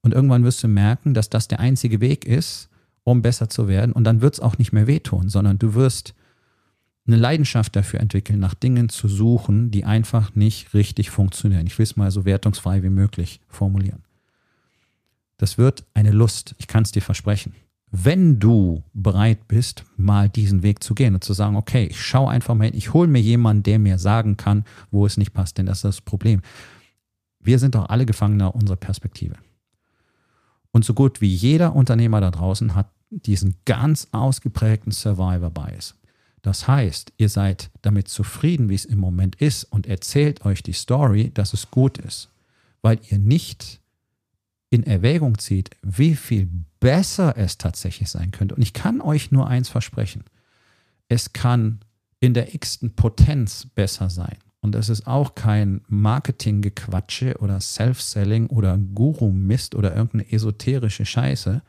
[0.00, 2.70] Und irgendwann wirst du merken, dass das der einzige Weg ist,
[3.04, 3.92] um besser zu werden.
[3.92, 6.14] Und dann wird es auch nicht mehr wehtun, sondern du wirst
[7.06, 11.66] eine Leidenschaft dafür entwickeln, nach Dingen zu suchen, die einfach nicht richtig funktionieren.
[11.66, 14.02] Ich will es mal so wertungsfrei wie möglich formulieren.
[15.40, 17.54] Das wird eine Lust, ich kann es dir versprechen.
[17.90, 22.30] Wenn du bereit bist, mal diesen Weg zu gehen und zu sagen, okay, ich schaue
[22.30, 25.56] einfach mal hin, ich hole mir jemanden, der mir sagen kann, wo es nicht passt,
[25.56, 26.42] denn das ist das Problem.
[27.38, 29.36] Wir sind doch alle Gefangener unserer Perspektive.
[30.72, 35.94] Und so gut wie jeder Unternehmer da draußen hat diesen ganz ausgeprägten Survivor Bias.
[36.42, 40.74] Das heißt, ihr seid damit zufrieden, wie es im Moment ist und erzählt euch die
[40.74, 42.28] Story, dass es gut ist,
[42.82, 43.79] weil ihr nicht
[44.70, 48.54] in Erwägung zieht, wie viel besser es tatsächlich sein könnte.
[48.54, 50.24] Und ich kann euch nur eins versprechen.
[51.08, 51.80] Es kann
[52.20, 54.36] in der x-ten Potenz besser sein.
[54.60, 61.62] Und es ist auch kein Marketinggequatsche oder Self-Selling oder Guru-Mist oder irgendeine esoterische Scheiße,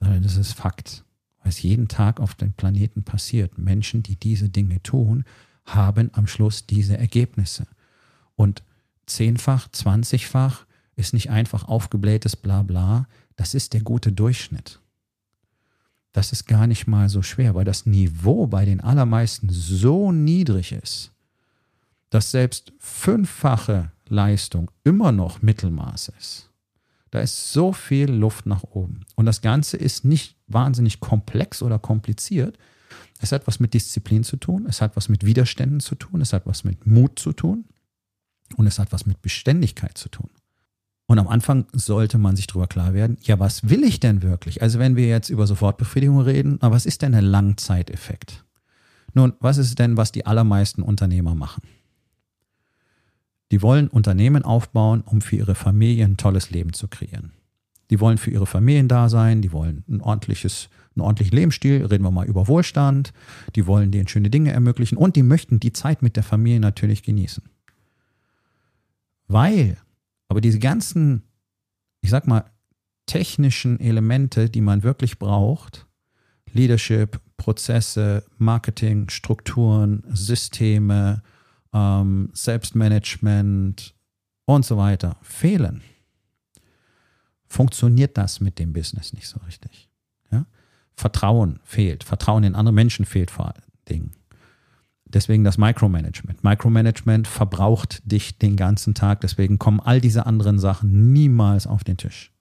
[0.00, 1.04] sondern das ist Fakt,
[1.42, 3.58] was jeden Tag auf dem Planeten passiert.
[3.58, 5.24] Menschen, die diese Dinge tun,
[5.66, 7.66] haben am Schluss diese Ergebnisse.
[8.36, 8.62] Und
[9.06, 10.66] zehnfach, zwanzigfach
[11.02, 14.80] ist nicht einfach aufgeblähtes Blabla, das ist der gute Durchschnitt.
[16.12, 20.72] Das ist gar nicht mal so schwer, weil das Niveau bei den allermeisten so niedrig
[20.72, 21.10] ist,
[22.10, 26.50] dass selbst fünffache Leistung immer noch Mittelmaß ist.
[27.10, 29.04] Da ist so viel Luft nach oben.
[29.16, 32.58] Und das Ganze ist nicht wahnsinnig komplex oder kompliziert.
[33.20, 36.32] Es hat was mit Disziplin zu tun, es hat was mit Widerständen zu tun, es
[36.32, 37.64] hat was mit Mut zu tun
[38.56, 40.30] und es hat was mit Beständigkeit zu tun.
[41.12, 44.62] Und am Anfang sollte man sich darüber klar werden, ja, was will ich denn wirklich?
[44.62, 48.46] Also wenn wir jetzt über Sofortbefriedigung reden, na, was ist denn ein Langzeiteffekt?
[49.12, 51.64] Nun, was ist denn, was die allermeisten Unternehmer machen?
[53.50, 57.32] Die wollen Unternehmen aufbauen, um für ihre Familie ein tolles Leben zu kreieren.
[57.90, 62.04] Die wollen für ihre Familien da sein, die wollen ein ordentliches, einen ordentlichen Lebensstil, reden
[62.04, 63.12] wir mal über Wohlstand,
[63.54, 67.02] die wollen denen schöne Dinge ermöglichen und die möchten die Zeit mit der Familie natürlich
[67.02, 67.42] genießen.
[69.28, 69.76] Weil
[70.32, 71.24] aber diese ganzen,
[72.00, 72.50] ich sag mal,
[73.04, 75.86] technischen Elemente, die man wirklich braucht,
[76.50, 81.22] Leadership, Prozesse, Marketing, Strukturen, Systeme,
[81.74, 83.94] ähm, Selbstmanagement
[84.46, 85.82] und so weiter fehlen,
[87.46, 89.90] funktioniert das mit dem Business nicht so richtig.
[90.30, 90.46] Ja?
[90.94, 94.12] Vertrauen fehlt, Vertrauen in andere Menschen fehlt vor allen Dingen.
[95.12, 96.42] Deswegen das Micromanagement.
[96.42, 99.20] Micromanagement verbraucht dich den ganzen Tag.
[99.20, 102.32] Deswegen kommen all diese anderen Sachen niemals auf den Tisch.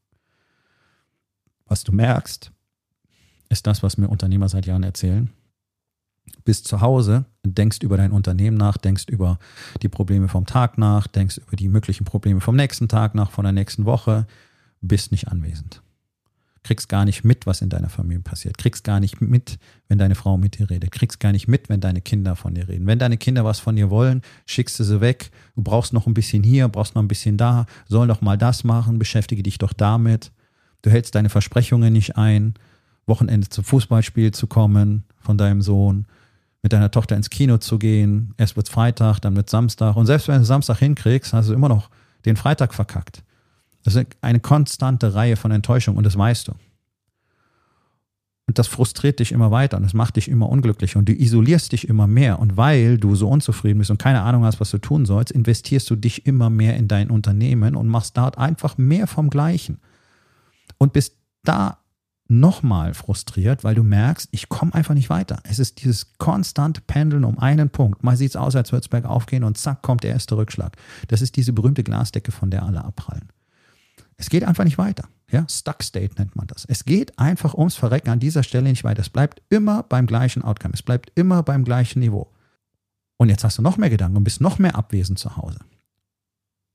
[1.66, 2.52] Was du merkst,
[3.50, 5.30] ist das, was mir Unternehmer seit Jahren erzählen.
[6.46, 9.38] Bist zu Hause, denkst über dein Unternehmen nach, denkst über
[9.82, 13.44] die Probleme vom Tag nach, denkst über die möglichen Probleme vom nächsten Tag nach, von
[13.44, 14.28] der nächsten Woche,
[14.82, 15.82] bist nicht anwesend
[16.64, 20.16] kriegst gar nicht mit, was in deiner Familie passiert, kriegst gar nicht mit, wenn deine
[20.16, 22.86] Frau mit dir redet, kriegst gar nicht mit, wenn deine Kinder von dir reden.
[22.86, 25.32] Wenn deine Kinder was von dir wollen, schickst du sie weg.
[25.56, 28.64] Du brauchst noch ein bisschen hier, brauchst noch ein bisschen da, soll doch mal das
[28.64, 30.32] machen, beschäftige dich doch damit.
[30.84, 32.54] Du hältst deine Versprechungen nicht ein,
[33.08, 36.06] Wochenende zum Fußballspiel zu kommen von deinem Sohn,
[36.62, 38.34] mit deiner Tochter ins Kino zu gehen.
[38.38, 39.96] Erst wird Freitag, dann wird Samstag.
[39.96, 41.90] Und selbst wenn du Samstag hinkriegst, hast du immer noch
[42.26, 43.24] den Freitag verkackt.
[43.84, 46.54] Das ist eine konstante Reihe von Enttäuschungen und das weißt du.
[48.48, 51.72] Und das frustriert dich immer weiter und das macht dich immer unglücklich und du isolierst
[51.72, 52.40] dich immer mehr.
[52.40, 55.90] Und weil du so unzufrieden bist und keine Ahnung hast, was du tun sollst, investierst
[55.90, 59.80] du dich immer mehr in dein Unternehmen und machst dort einfach mehr vom Gleichen.
[60.78, 61.78] Und bist da
[62.28, 65.40] nochmal frustriert, weil du merkst, ich komme einfach nicht weiter.
[65.44, 68.04] Es ist dieses konstante Pendeln um einen Punkt.
[68.04, 70.76] Mal sieht es aus, als würde es bergauf gehen und zack, kommt der erste Rückschlag.
[71.10, 73.30] Das ist diese berühmte Glasdecke, von der alle abprallen.
[74.22, 75.10] Es geht einfach nicht weiter.
[75.32, 76.66] Ja, Stuck State nennt man das.
[76.66, 79.02] Es geht einfach ums Verrecken an dieser Stelle nicht weiter.
[79.02, 80.76] Es bleibt immer beim gleichen Outcome.
[80.76, 82.32] Es bleibt immer beim gleichen Niveau.
[83.18, 85.58] Und jetzt hast du noch mehr Gedanken und bist noch mehr abwesend zu Hause.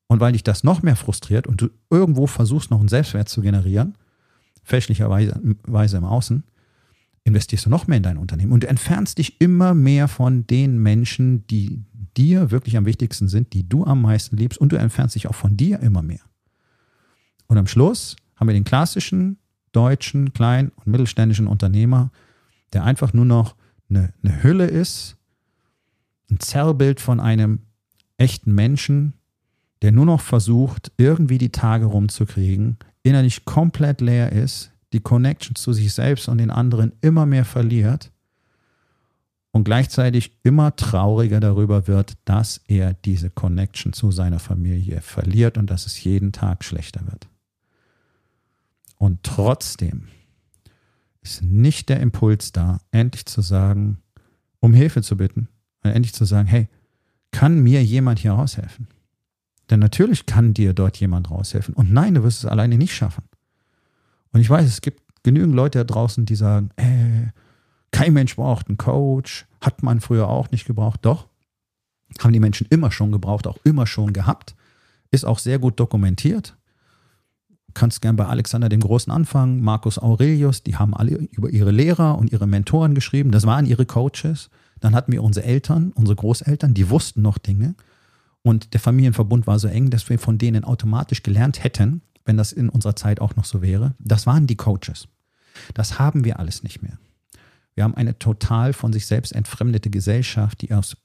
[0.09, 3.43] Und weil dich das noch mehr frustriert und du irgendwo versuchst, noch einen Selbstwert zu
[3.43, 3.95] generieren,
[4.65, 5.39] fälschlicherweise
[5.97, 6.43] im Außen,
[7.23, 10.83] investierst du noch mehr in dein Unternehmen und du entfernst dich immer mehr von den
[10.83, 11.85] Menschen, die
[12.17, 15.35] dir wirklich am wichtigsten sind, die du am meisten liebst und du entfernst dich auch
[15.35, 16.21] von dir immer mehr.
[17.47, 19.39] Und am Schluss haben wir den klassischen
[19.73, 22.11] deutschen kleinen und mittelständischen Unternehmer,
[22.73, 23.57] der einfach nur noch
[23.89, 25.17] eine, eine Hülle ist,
[26.31, 27.61] ein Zerrbild von einem
[28.17, 29.15] echten Menschen,
[29.83, 35.73] der nur noch versucht, irgendwie die Tage rumzukriegen, innerlich komplett leer ist, die Connection zu
[35.73, 38.11] sich selbst und den anderen immer mehr verliert
[39.53, 45.71] und gleichzeitig immer trauriger darüber wird, dass er diese Connection zu seiner Familie verliert und
[45.71, 47.29] dass es jeden Tag schlechter wird.
[48.99, 50.09] Und trotzdem
[51.23, 53.99] ist nicht der Impuls da, endlich zu sagen,
[54.61, 55.49] um Hilfe zu bitten,
[55.83, 56.69] endlich zu sagen, hey,
[57.31, 58.89] kann mir jemand hier raushelfen?
[59.69, 61.75] Denn natürlich kann dir dort jemand raushelfen.
[61.75, 63.25] Und nein, du wirst es alleine nicht schaffen.
[64.33, 67.33] Und ich weiß, es gibt genügend Leute da draußen, die sagen, äh,
[67.91, 71.01] kein Mensch braucht einen Coach, hat man früher auch nicht gebraucht.
[71.03, 71.29] Doch,
[72.21, 74.55] haben die Menschen immer schon gebraucht, auch immer schon gehabt.
[75.11, 76.57] Ist auch sehr gut dokumentiert
[77.77, 82.19] kannst gern bei Alexander dem Großen anfangen, Marcus Aurelius, die haben alle über ihre Lehrer
[82.19, 84.51] und ihre Mentoren geschrieben, das waren ihre Coaches.
[84.81, 87.75] Dann hatten wir unsere Eltern, unsere Großeltern, die wussten noch Dinge.
[88.43, 92.53] Und der Familienverbund war so eng, dass wir von denen automatisch gelernt hätten, wenn das
[92.53, 93.95] in unserer Zeit auch noch so wäre.
[93.99, 95.09] Das waren die Coaches.
[95.75, 96.99] Das haben wir alles nicht mehr.
[97.75, 100.97] Wir haben eine total von sich selbst entfremdete Gesellschaft, die aus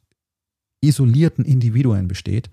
[0.81, 2.49] isolierten Individuen besteht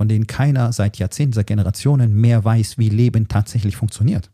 [0.00, 4.30] von denen keiner seit Jahrzehnten, seit Generationen mehr weiß, wie Leben tatsächlich funktioniert.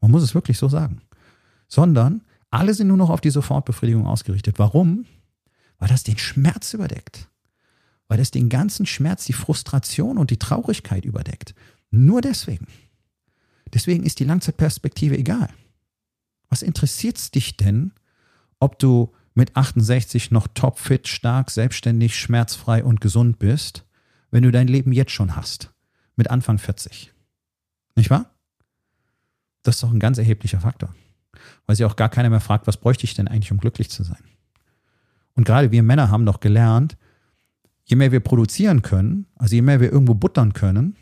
[0.00, 1.02] Man muss es wirklich so sagen.
[1.68, 4.58] Sondern alle sind nur noch auf die Sofortbefriedigung ausgerichtet.
[4.58, 5.06] Warum?
[5.78, 7.28] Weil das den Schmerz überdeckt.
[8.08, 11.54] Weil das den ganzen Schmerz, die Frustration und die Traurigkeit überdeckt.
[11.92, 12.66] Nur deswegen.
[13.72, 15.48] Deswegen ist die Langzeitperspektive egal.
[16.48, 17.92] Was interessiert es dich denn,
[18.58, 23.84] ob du mit 68 noch topfit, stark, selbstständig, schmerzfrei und gesund bist
[24.30, 25.72] wenn du dein Leben jetzt schon hast,
[26.16, 27.12] mit Anfang 40.
[27.96, 28.30] Nicht wahr?
[29.62, 30.94] Das ist doch ein ganz erheblicher Faktor.
[31.66, 34.02] Weil sich auch gar keiner mehr fragt, was bräuchte ich denn eigentlich, um glücklich zu
[34.02, 34.22] sein?
[35.34, 36.96] Und gerade wir Männer haben doch gelernt,
[37.84, 40.96] je mehr wir produzieren können, also je mehr wir irgendwo buttern können,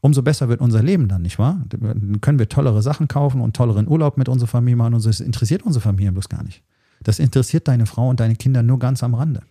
[0.00, 1.62] umso besser wird unser Leben dann, nicht wahr?
[1.68, 5.20] Dann können wir tollere Sachen kaufen und tolleren Urlaub mit unserer Familie machen und das
[5.20, 6.62] interessiert unsere Familie bloß gar nicht.
[7.02, 9.42] Das interessiert deine Frau und deine Kinder nur ganz am Rande.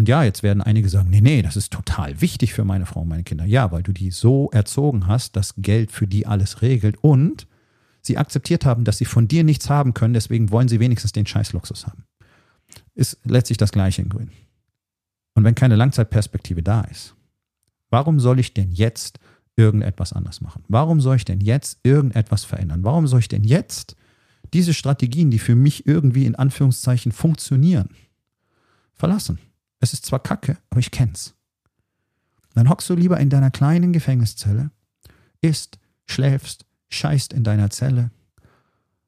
[0.00, 3.02] Und ja, jetzt werden einige sagen, nee, nee, das ist total wichtig für meine Frau
[3.02, 3.44] und meine Kinder.
[3.44, 7.46] Ja, weil du die so erzogen hast, dass Geld für die alles regelt und
[8.00, 11.26] sie akzeptiert haben, dass sie von dir nichts haben können, deswegen wollen sie wenigstens den
[11.26, 12.04] Scheißluxus haben.
[12.94, 14.30] Ist letztlich das Gleiche in Grün.
[15.34, 17.14] Und wenn keine Langzeitperspektive da ist,
[17.90, 19.20] warum soll ich denn jetzt
[19.54, 20.64] irgendetwas anders machen?
[20.68, 22.84] Warum soll ich denn jetzt irgendetwas verändern?
[22.84, 23.96] Warum soll ich denn jetzt
[24.54, 27.90] diese Strategien, die für mich irgendwie in Anführungszeichen funktionieren,
[28.94, 29.38] verlassen.
[29.80, 31.34] Es ist zwar kacke, aber ich kenn's.
[32.54, 34.70] Dann hockst du lieber in deiner kleinen Gefängniszelle,
[35.40, 38.10] isst, schläfst, scheißt in deiner Zelle,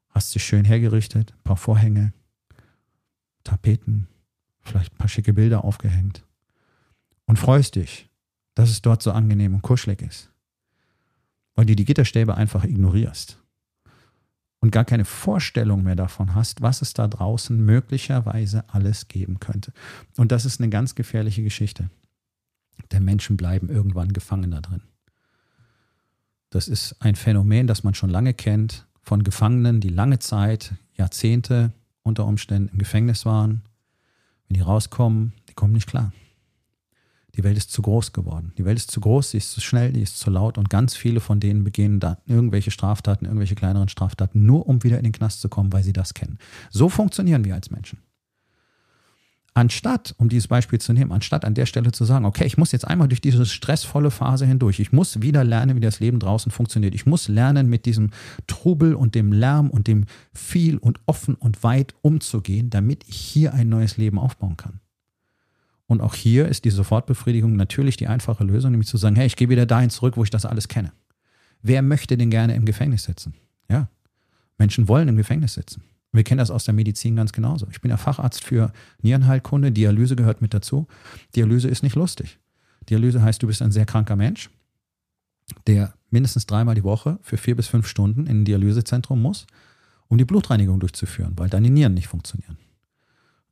[0.09, 2.13] hast dich schön hergerichtet, ein paar Vorhänge,
[3.43, 4.07] Tapeten,
[4.61, 6.25] vielleicht ein paar schicke Bilder aufgehängt
[7.25, 8.09] und freust dich,
[8.55, 10.31] dass es dort so angenehm und kuschelig ist,
[11.55, 13.42] weil du die Gitterstäbe einfach ignorierst
[14.63, 19.73] und gar keine Vorstellung mehr davon hast, was es da draußen möglicherweise alles geben könnte.
[20.15, 21.89] Und das ist eine ganz gefährliche Geschichte.
[22.93, 24.81] Denn Menschen bleiben irgendwann gefangen da drin.
[26.49, 31.73] Das ist ein Phänomen, das man schon lange kennt, von Gefangenen, die lange Zeit, Jahrzehnte
[32.01, 33.63] unter Umständen im Gefängnis waren.
[34.47, 36.13] Wenn die rauskommen, die kommen nicht klar.
[37.35, 38.53] Die Welt ist zu groß geworden.
[38.57, 40.95] Die Welt ist zu groß, sie ist zu schnell, die ist zu laut und ganz
[40.95, 45.13] viele von denen begehen da irgendwelche Straftaten, irgendwelche kleineren Straftaten, nur um wieder in den
[45.13, 46.37] Knast zu kommen, weil sie das kennen.
[46.69, 47.99] So funktionieren wir als Menschen.
[49.55, 52.71] Anstatt, um dieses Beispiel zu nehmen, anstatt an der Stelle zu sagen, okay, ich muss
[52.71, 56.51] jetzt einmal durch diese stressvolle Phase hindurch, ich muss wieder lernen, wie das Leben draußen
[56.51, 58.09] funktioniert, ich muss lernen, mit diesem
[58.47, 63.53] Trubel und dem Lärm und dem viel und offen und weit umzugehen, damit ich hier
[63.53, 64.79] ein neues Leben aufbauen kann.
[65.93, 69.35] Und auch hier ist die Sofortbefriedigung natürlich die einfache Lösung, nämlich zu sagen, hey, ich
[69.35, 70.91] gehe wieder dahin zurück, wo ich das alles kenne.
[71.61, 73.35] Wer möchte denn gerne im Gefängnis sitzen?
[73.69, 73.87] Ja,
[74.57, 75.83] Menschen wollen im Gefängnis sitzen.
[76.11, 77.67] Wir kennen das aus der Medizin ganz genauso.
[77.69, 80.87] Ich bin ja Facharzt für Nierenheilkunde, Dialyse gehört mit dazu.
[81.35, 82.39] Dialyse ist nicht lustig.
[82.89, 84.49] Dialyse heißt, du bist ein sehr kranker Mensch,
[85.67, 89.45] der mindestens dreimal die Woche für vier bis fünf Stunden in ein Dialysezentrum muss,
[90.07, 92.57] um die Blutreinigung durchzuführen, weil deine Nieren nicht funktionieren.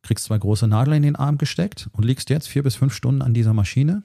[0.03, 3.21] Kriegst zwei große Nadeln in den Arm gesteckt und liegst jetzt vier bis fünf Stunden
[3.21, 4.03] an dieser Maschine.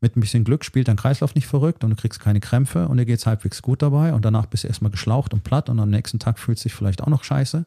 [0.00, 2.98] Mit ein bisschen Glück spielt dein Kreislauf nicht verrückt und du kriegst keine Krämpfe und
[2.98, 5.80] dir geht es halbwegs gut dabei und danach bist du erstmal geschlaucht und platt und
[5.80, 7.64] am nächsten Tag fühlst du dich vielleicht auch noch scheiße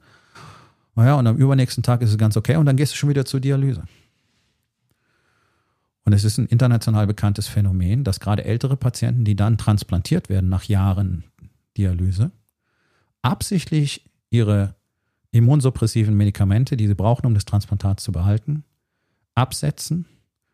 [1.00, 3.24] naja, und am übernächsten Tag ist es ganz okay und dann gehst du schon wieder
[3.24, 3.84] zur Dialyse.
[6.04, 10.50] Und es ist ein international bekanntes Phänomen, dass gerade ältere Patienten, die dann transplantiert werden
[10.50, 11.24] nach Jahren
[11.78, 12.32] Dialyse,
[13.22, 14.76] absichtlich ihre
[15.32, 18.64] immunsuppressiven Medikamente, die sie brauchen, um das Transplantat zu behalten,
[19.36, 20.06] absetzen,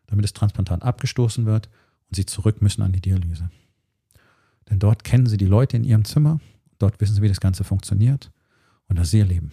[0.06, 1.68] damit das Transplantat abgestoßen wird
[2.08, 3.50] und sie zurück müssen an die Dialyse.
[4.68, 6.40] Denn dort kennen sie die Leute in ihrem Zimmer,
[6.78, 8.30] dort wissen sie, wie das Ganze funktioniert
[8.88, 9.52] und das ist ihr Leben.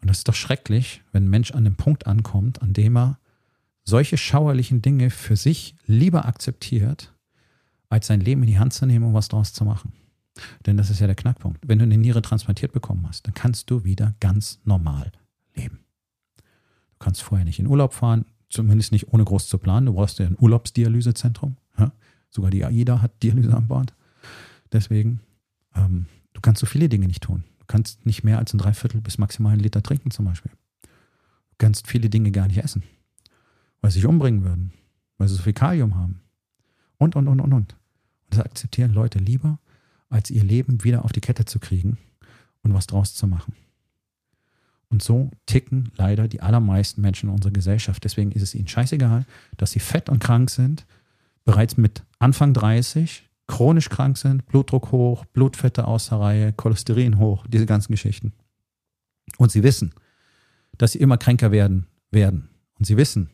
[0.00, 3.18] Und das ist doch schrecklich, wenn ein Mensch an dem Punkt ankommt, an dem er
[3.84, 7.12] solche schauerlichen Dinge für sich lieber akzeptiert,
[7.88, 9.92] als sein Leben in die Hand zu nehmen und was daraus zu machen.
[10.66, 11.66] Denn das ist ja der Knackpunkt.
[11.66, 15.12] Wenn du eine Niere transplantiert bekommen hast, dann kannst du wieder ganz normal
[15.54, 15.80] leben.
[16.36, 19.86] Du kannst vorher nicht in Urlaub fahren, zumindest nicht ohne groß zu planen.
[19.86, 21.56] Du brauchst ja ein Urlaubsdialysezentrum.
[21.78, 21.92] Ja?
[22.30, 23.94] Sogar die AIDA hat Dialyse an Bord.
[24.72, 25.20] Deswegen,
[25.74, 29.16] ähm, du kannst so viele Dinge nicht tun kannst nicht mehr als ein Dreiviertel bis
[29.16, 30.50] maximal einen Liter trinken zum Beispiel.
[30.82, 32.82] Du kannst viele Dinge gar nicht essen,
[33.80, 34.72] weil sie sich umbringen würden,
[35.18, 36.20] weil sie so viel Kalium haben.
[36.98, 37.72] Und, und, und, und, und.
[37.72, 37.76] Und
[38.30, 39.60] das akzeptieren Leute lieber,
[40.10, 41.96] als ihr Leben wieder auf die Kette zu kriegen
[42.62, 43.54] und was draus zu machen.
[44.90, 48.02] Und so ticken leider die allermeisten Menschen in unserer Gesellschaft.
[48.04, 49.24] Deswegen ist es ihnen scheißegal,
[49.56, 50.84] dass sie fett und krank sind,
[51.44, 57.66] bereits mit Anfang 30 chronisch krank sind, Blutdruck hoch, Blutfette außer Reihe, Cholesterin hoch, diese
[57.66, 58.32] ganzen Geschichten.
[59.38, 59.92] Und sie wissen,
[60.78, 62.48] dass sie immer kränker werden werden.
[62.78, 63.30] Und sie wissen,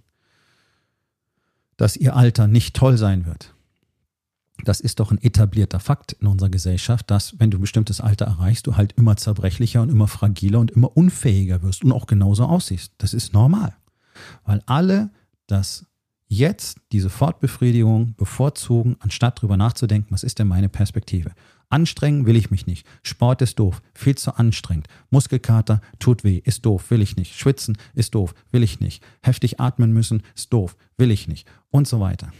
[1.77, 3.55] dass ihr Alter nicht toll sein wird.
[4.64, 8.27] Das ist doch ein etablierter Fakt in unserer Gesellschaft, dass wenn du ein bestimmtes Alter
[8.27, 12.45] erreichst, du halt immer zerbrechlicher und immer fragiler und immer unfähiger wirst und auch genauso
[12.47, 12.92] aussiehst.
[12.99, 13.75] Das ist normal,
[14.45, 15.11] weil alle
[15.47, 15.87] das
[16.29, 21.33] jetzt diese Fortbefriedigung bevorzugen, anstatt darüber nachzudenken, was ist denn meine Perspektive.
[21.69, 22.87] Anstrengen will ich mich nicht.
[23.03, 24.87] Sport ist doof, viel zu anstrengend.
[25.11, 27.37] Muskelkater tut weh, ist doof, will ich nicht.
[27.37, 29.03] Schwitzen ist doof, will ich nicht.
[29.23, 31.49] Heftig atmen müssen ist doof, will ich nicht.
[31.71, 32.33] Und so weiter.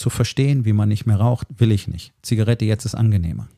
[0.00, 2.14] Zu verstehen, wie man nicht mehr raucht, will ich nicht.
[2.22, 3.48] Zigarette jetzt ist angenehmer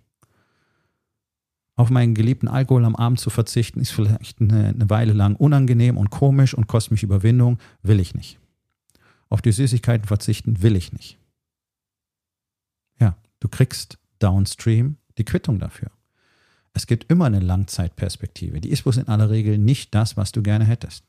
[1.77, 5.97] auf meinen geliebten Alkohol am Abend zu verzichten, ist vielleicht eine, eine, Weile lang unangenehm
[5.97, 8.39] und komisch und kostet mich Überwindung, will ich nicht.
[9.29, 11.19] Auf die Süßigkeiten verzichten, will ich nicht.
[13.01, 15.91] Ja, du kriegst downstream die Quittung dafür.
[16.75, 18.61] Es gibt immer eine Langzeitperspektive.
[18.61, 21.05] Die ist bloß in aller Regel nicht das, was du gerne hättest.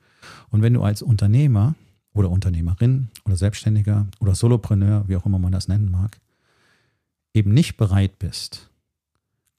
[0.49, 1.75] Und wenn du als Unternehmer
[2.13, 6.19] oder Unternehmerin oder Selbstständiger oder Solopreneur, wie auch immer man das nennen mag,
[7.33, 8.69] eben nicht bereit bist,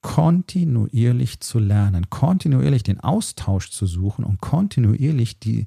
[0.05, 5.65] kontinuierlich zu lernen, kontinuierlich den Austausch zu suchen und kontinuierlich die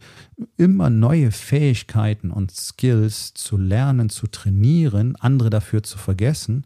[0.57, 6.65] immer neue Fähigkeiten und Skills zu lernen, zu trainieren, andere dafür zu vergessen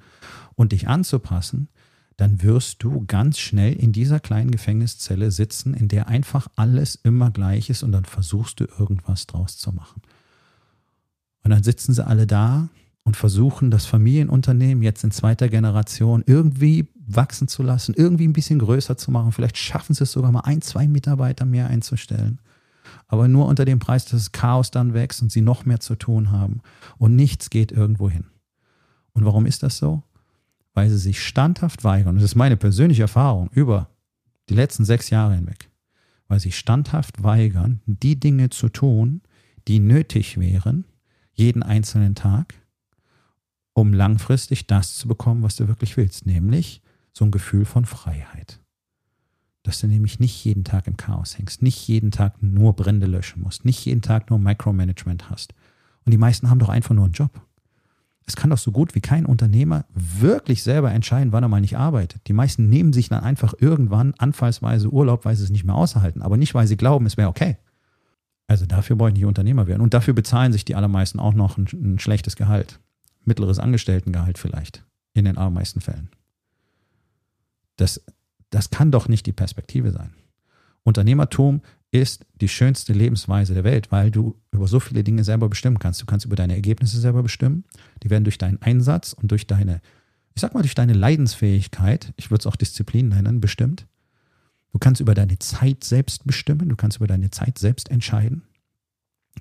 [0.54, 1.68] und dich anzupassen,
[2.22, 7.32] dann wirst du ganz schnell in dieser kleinen Gefängniszelle sitzen, in der einfach alles immer
[7.32, 10.02] gleich ist und dann versuchst du irgendwas draus zu machen.
[11.42, 12.68] Und dann sitzen sie alle da
[13.02, 18.60] und versuchen, das Familienunternehmen jetzt in zweiter Generation irgendwie wachsen zu lassen, irgendwie ein bisschen
[18.60, 19.32] größer zu machen.
[19.32, 22.40] Vielleicht schaffen sie es sogar mal ein, zwei Mitarbeiter mehr einzustellen.
[23.08, 25.96] Aber nur unter dem Preis, dass das Chaos dann wächst und sie noch mehr zu
[25.96, 26.60] tun haben.
[26.98, 28.26] Und nichts geht irgendwo hin.
[29.12, 30.04] Und warum ist das so?
[30.74, 32.14] Weil sie sich standhaft weigern.
[32.14, 33.90] Das ist meine persönliche Erfahrung über
[34.48, 35.70] die letzten sechs Jahre hinweg.
[36.28, 39.22] Weil sie standhaft weigern, die Dinge zu tun,
[39.68, 40.84] die nötig wären,
[41.34, 42.54] jeden einzelnen Tag,
[43.74, 48.60] um langfristig das zu bekommen, was du wirklich willst, nämlich so ein Gefühl von Freiheit.
[49.62, 53.42] Dass du nämlich nicht jeden Tag im Chaos hängst, nicht jeden Tag nur Brände löschen
[53.42, 55.54] musst, nicht jeden Tag nur Micromanagement hast.
[56.04, 57.40] Und die meisten haben doch einfach nur einen Job.
[58.32, 61.76] Es kann doch so gut wie kein Unternehmer wirklich selber entscheiden, wann er mal nicht
[61.76, 62.26] arbeitet.
[62.28, 66.22] Die meisten nehmen sich dann einfach irgendwann anfallsweise Urlaub, weil sie es nicht mehr aushalten,
[66.22, 67.58] aber nicht, weil sie glauben, es wäre okay.
[68.46, 69.82] Also dafür ich nicht Unternehmer werden.
[69.82, 72.80] Und dafür bezahlen sich die allermeisten auch noch ein, ein schlechtes Gehalt.
[73.26, 74.82] Mittleres Angestelltengehalt vielleicht.
[75.12, 76.08] In den allermeisten Fällen.
[77.76, 78.02] Das,
[78.48, 80.14] das kann doch nicht die Perspektive sein.
[80.84, 81.60] Unternehmertum
[81.93, 86.01] ist die schönste Lebensweise der Welt, weil du über so viele Dinge selber bestimmen kannst.
[86.01, 87.64] Du kannst über deine Ergebnisse selber bestimmen.
[88.03, 89.82] Die werden durch deinen Einsatz und durch deine,
[90.34, 93.86] ich sag mal, durch deine Leidensfähigkeit, ich würde es auch Disziplin nennen, bestimmt.
[94.72, 98.43] Du kannst über deine Zeit selbst bestimmen, du kannst über deine Zeit selbst entscheiden.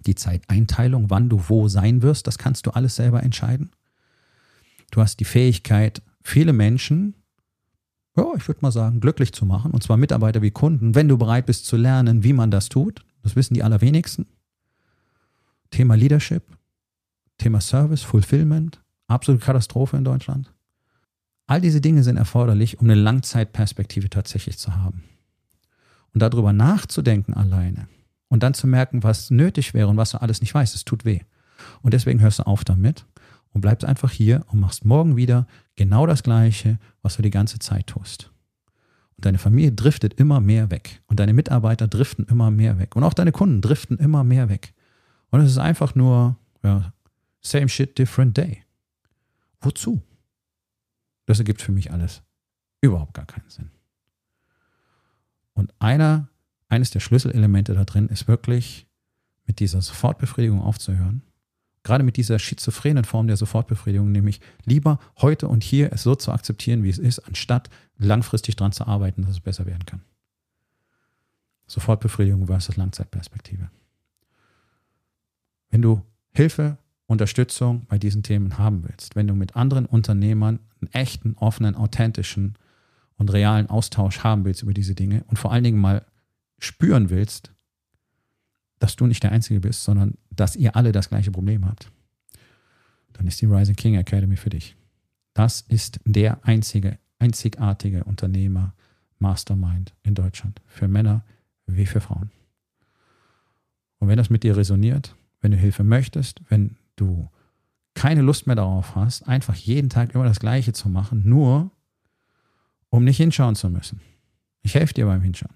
[0.06, 3.72] Die Zeiteinteilung, wann du wo sein wirst, das kannst du alles selber entscheiden.
[4.92, 7.16] Du hast die Fähigkeit, viele Menschen,
[8.18, 11.18] ja, ich würde mal sagen, glücklich zu machen, und zwar Mitarbeiter wie Kunden, wenn du
[11.18, 13.06] bereit bist zu lernen, wie man das tut.
[13.24, 14.26] Das wissen die allerwenigsten.
[15.70, 16.44] Thema Leadership,
[17.38, 20.52] Thema Service, Fulfillment, absolute Katastrophe in Deutschland.
[21.48, 25.04] All diese Dinge sind erforderlich, um eine Langzeitperspektive tatsächlich zu haben
[26.14, 27.88] und darüber nachzudenken alleine
[28.28, 31.06] und dann zu merken, was nötig wäre und was du alles nicht weißt, es tut
[31.06, 31.22] weh.
[31.82, 33.06] Und deswegen hörst du auf damit
[33.54, 35.48] und bleibst einfach hier und machst morgen wieder
[35.82, 38.32] genau das Gleiche, was du die ganze Zeit tust.
[39.18, 43.04] Und deine Familie driftet immer mehr weg und deine Mitarbeiter driften immer mehr weg und
[43.04, 44.76] auch deine Kunden driften immer mehr weg.
[45.32, 46.94] Und es ist einfach nur, ja,
[47.42, 48.64] same shit, different day.
[49.60, 50.04] Wozu?
[51.26, 52.22] Das ergibt für mich alles
[52.82, 53.72] überhaupt gar keinen Sinn.
[55.54, 56.28] Und einer,
[56.70, 58.86] eines der Schlüsselelemente da drin ist wirklich,
[59.48, 61.24] mit dieser Sofortbefriedigung aufzuhören.
[61.84, 66.32] Gerade mit dieser schizophrenen Form der Sofortbefriedigung, nämlich lieber heute und hier es so zu
[66.32, 70.02] akzeptieren, wie es ist, anstatt langfristig daran zu arbeiten, dass es besser werden kann.
[71.66, 73.72] Sofortbefriedigung versus Langzeitperspektive.
[75.70, 76.02] Wenn du
[76.34, 76.78] Hilfe,
[77.08, 82.56] Unterstützung bei diesen Themen haben willst, wenn du mit anderen Unternehmern einen echten, offenen, authentischen
[83.18, 86.06] und realen Austausch haben willst über diese Dinge und vor allen Dingen mal
[86.60, 87.52] spüren willst,
[88.82, 91.92] dass du nicht der Einzige bist, sondern dass ihr alle das gleiche Problem habt,
[93.14, 94.76] dann ist die Rising King Academy für dich.
[95.36, 98.74] Das ist der einzige, einzigartige Unternehmer
[99.20, 100.62] Mastermind in Deutschland.
[100.66, 101.24] Für Männer
[101.68, 102.32] wie für Frauen.
[104.00, 107.30] Und wenn das mit dir resoniert, wenn du Hilfe möchtest, wenn du
[107.94, 111.70] keine Lust mehr darauf hast, einfach jeden Tag immer das Gleiche zu machen, nur
[112.90, 114.02] um nicht hinschauen zu müssen.
[114.64, 115.54] Ich helfe dir beim Hinschauen.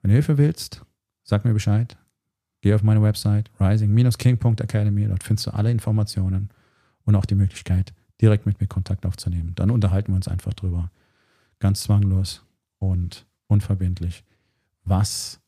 [0.00, 0.84] Wenn du Hilfe willst,
[1.28, 1.96] sag mir Bescheid.
[2.62, 5.06] Geh auf meine Website rising-king.academy.
[5.06, 6.48] Dort findest du alle Informationen
[7.04, 9.52] und auch die Möglichkeit, direkt mit mir Kontakt aufzunehmen.
[9.54, 10.90] Dann unterhalten wir uns einfach drüber.
[11.60, 12.44] Ganz zwanglos
[12.78, 14.24] und unverbindlich,
[14.84, 15.40] was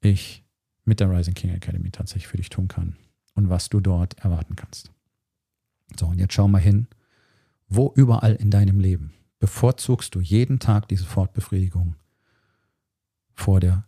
[0.00, 0.44] ich
[0.84, 2.96] mit der Rising King Academy tatsächlich für dich tun kann
[3.34, 4.90] und was du dort erwarten kannst.
[5.98, 6.88] So, und jetzt schau mal hin,
[7.68, 11.94] wo überall in deinem Leben bevorzugst du jeden Tag diese Fortbefriedigung
[13.34, 13.87] vor der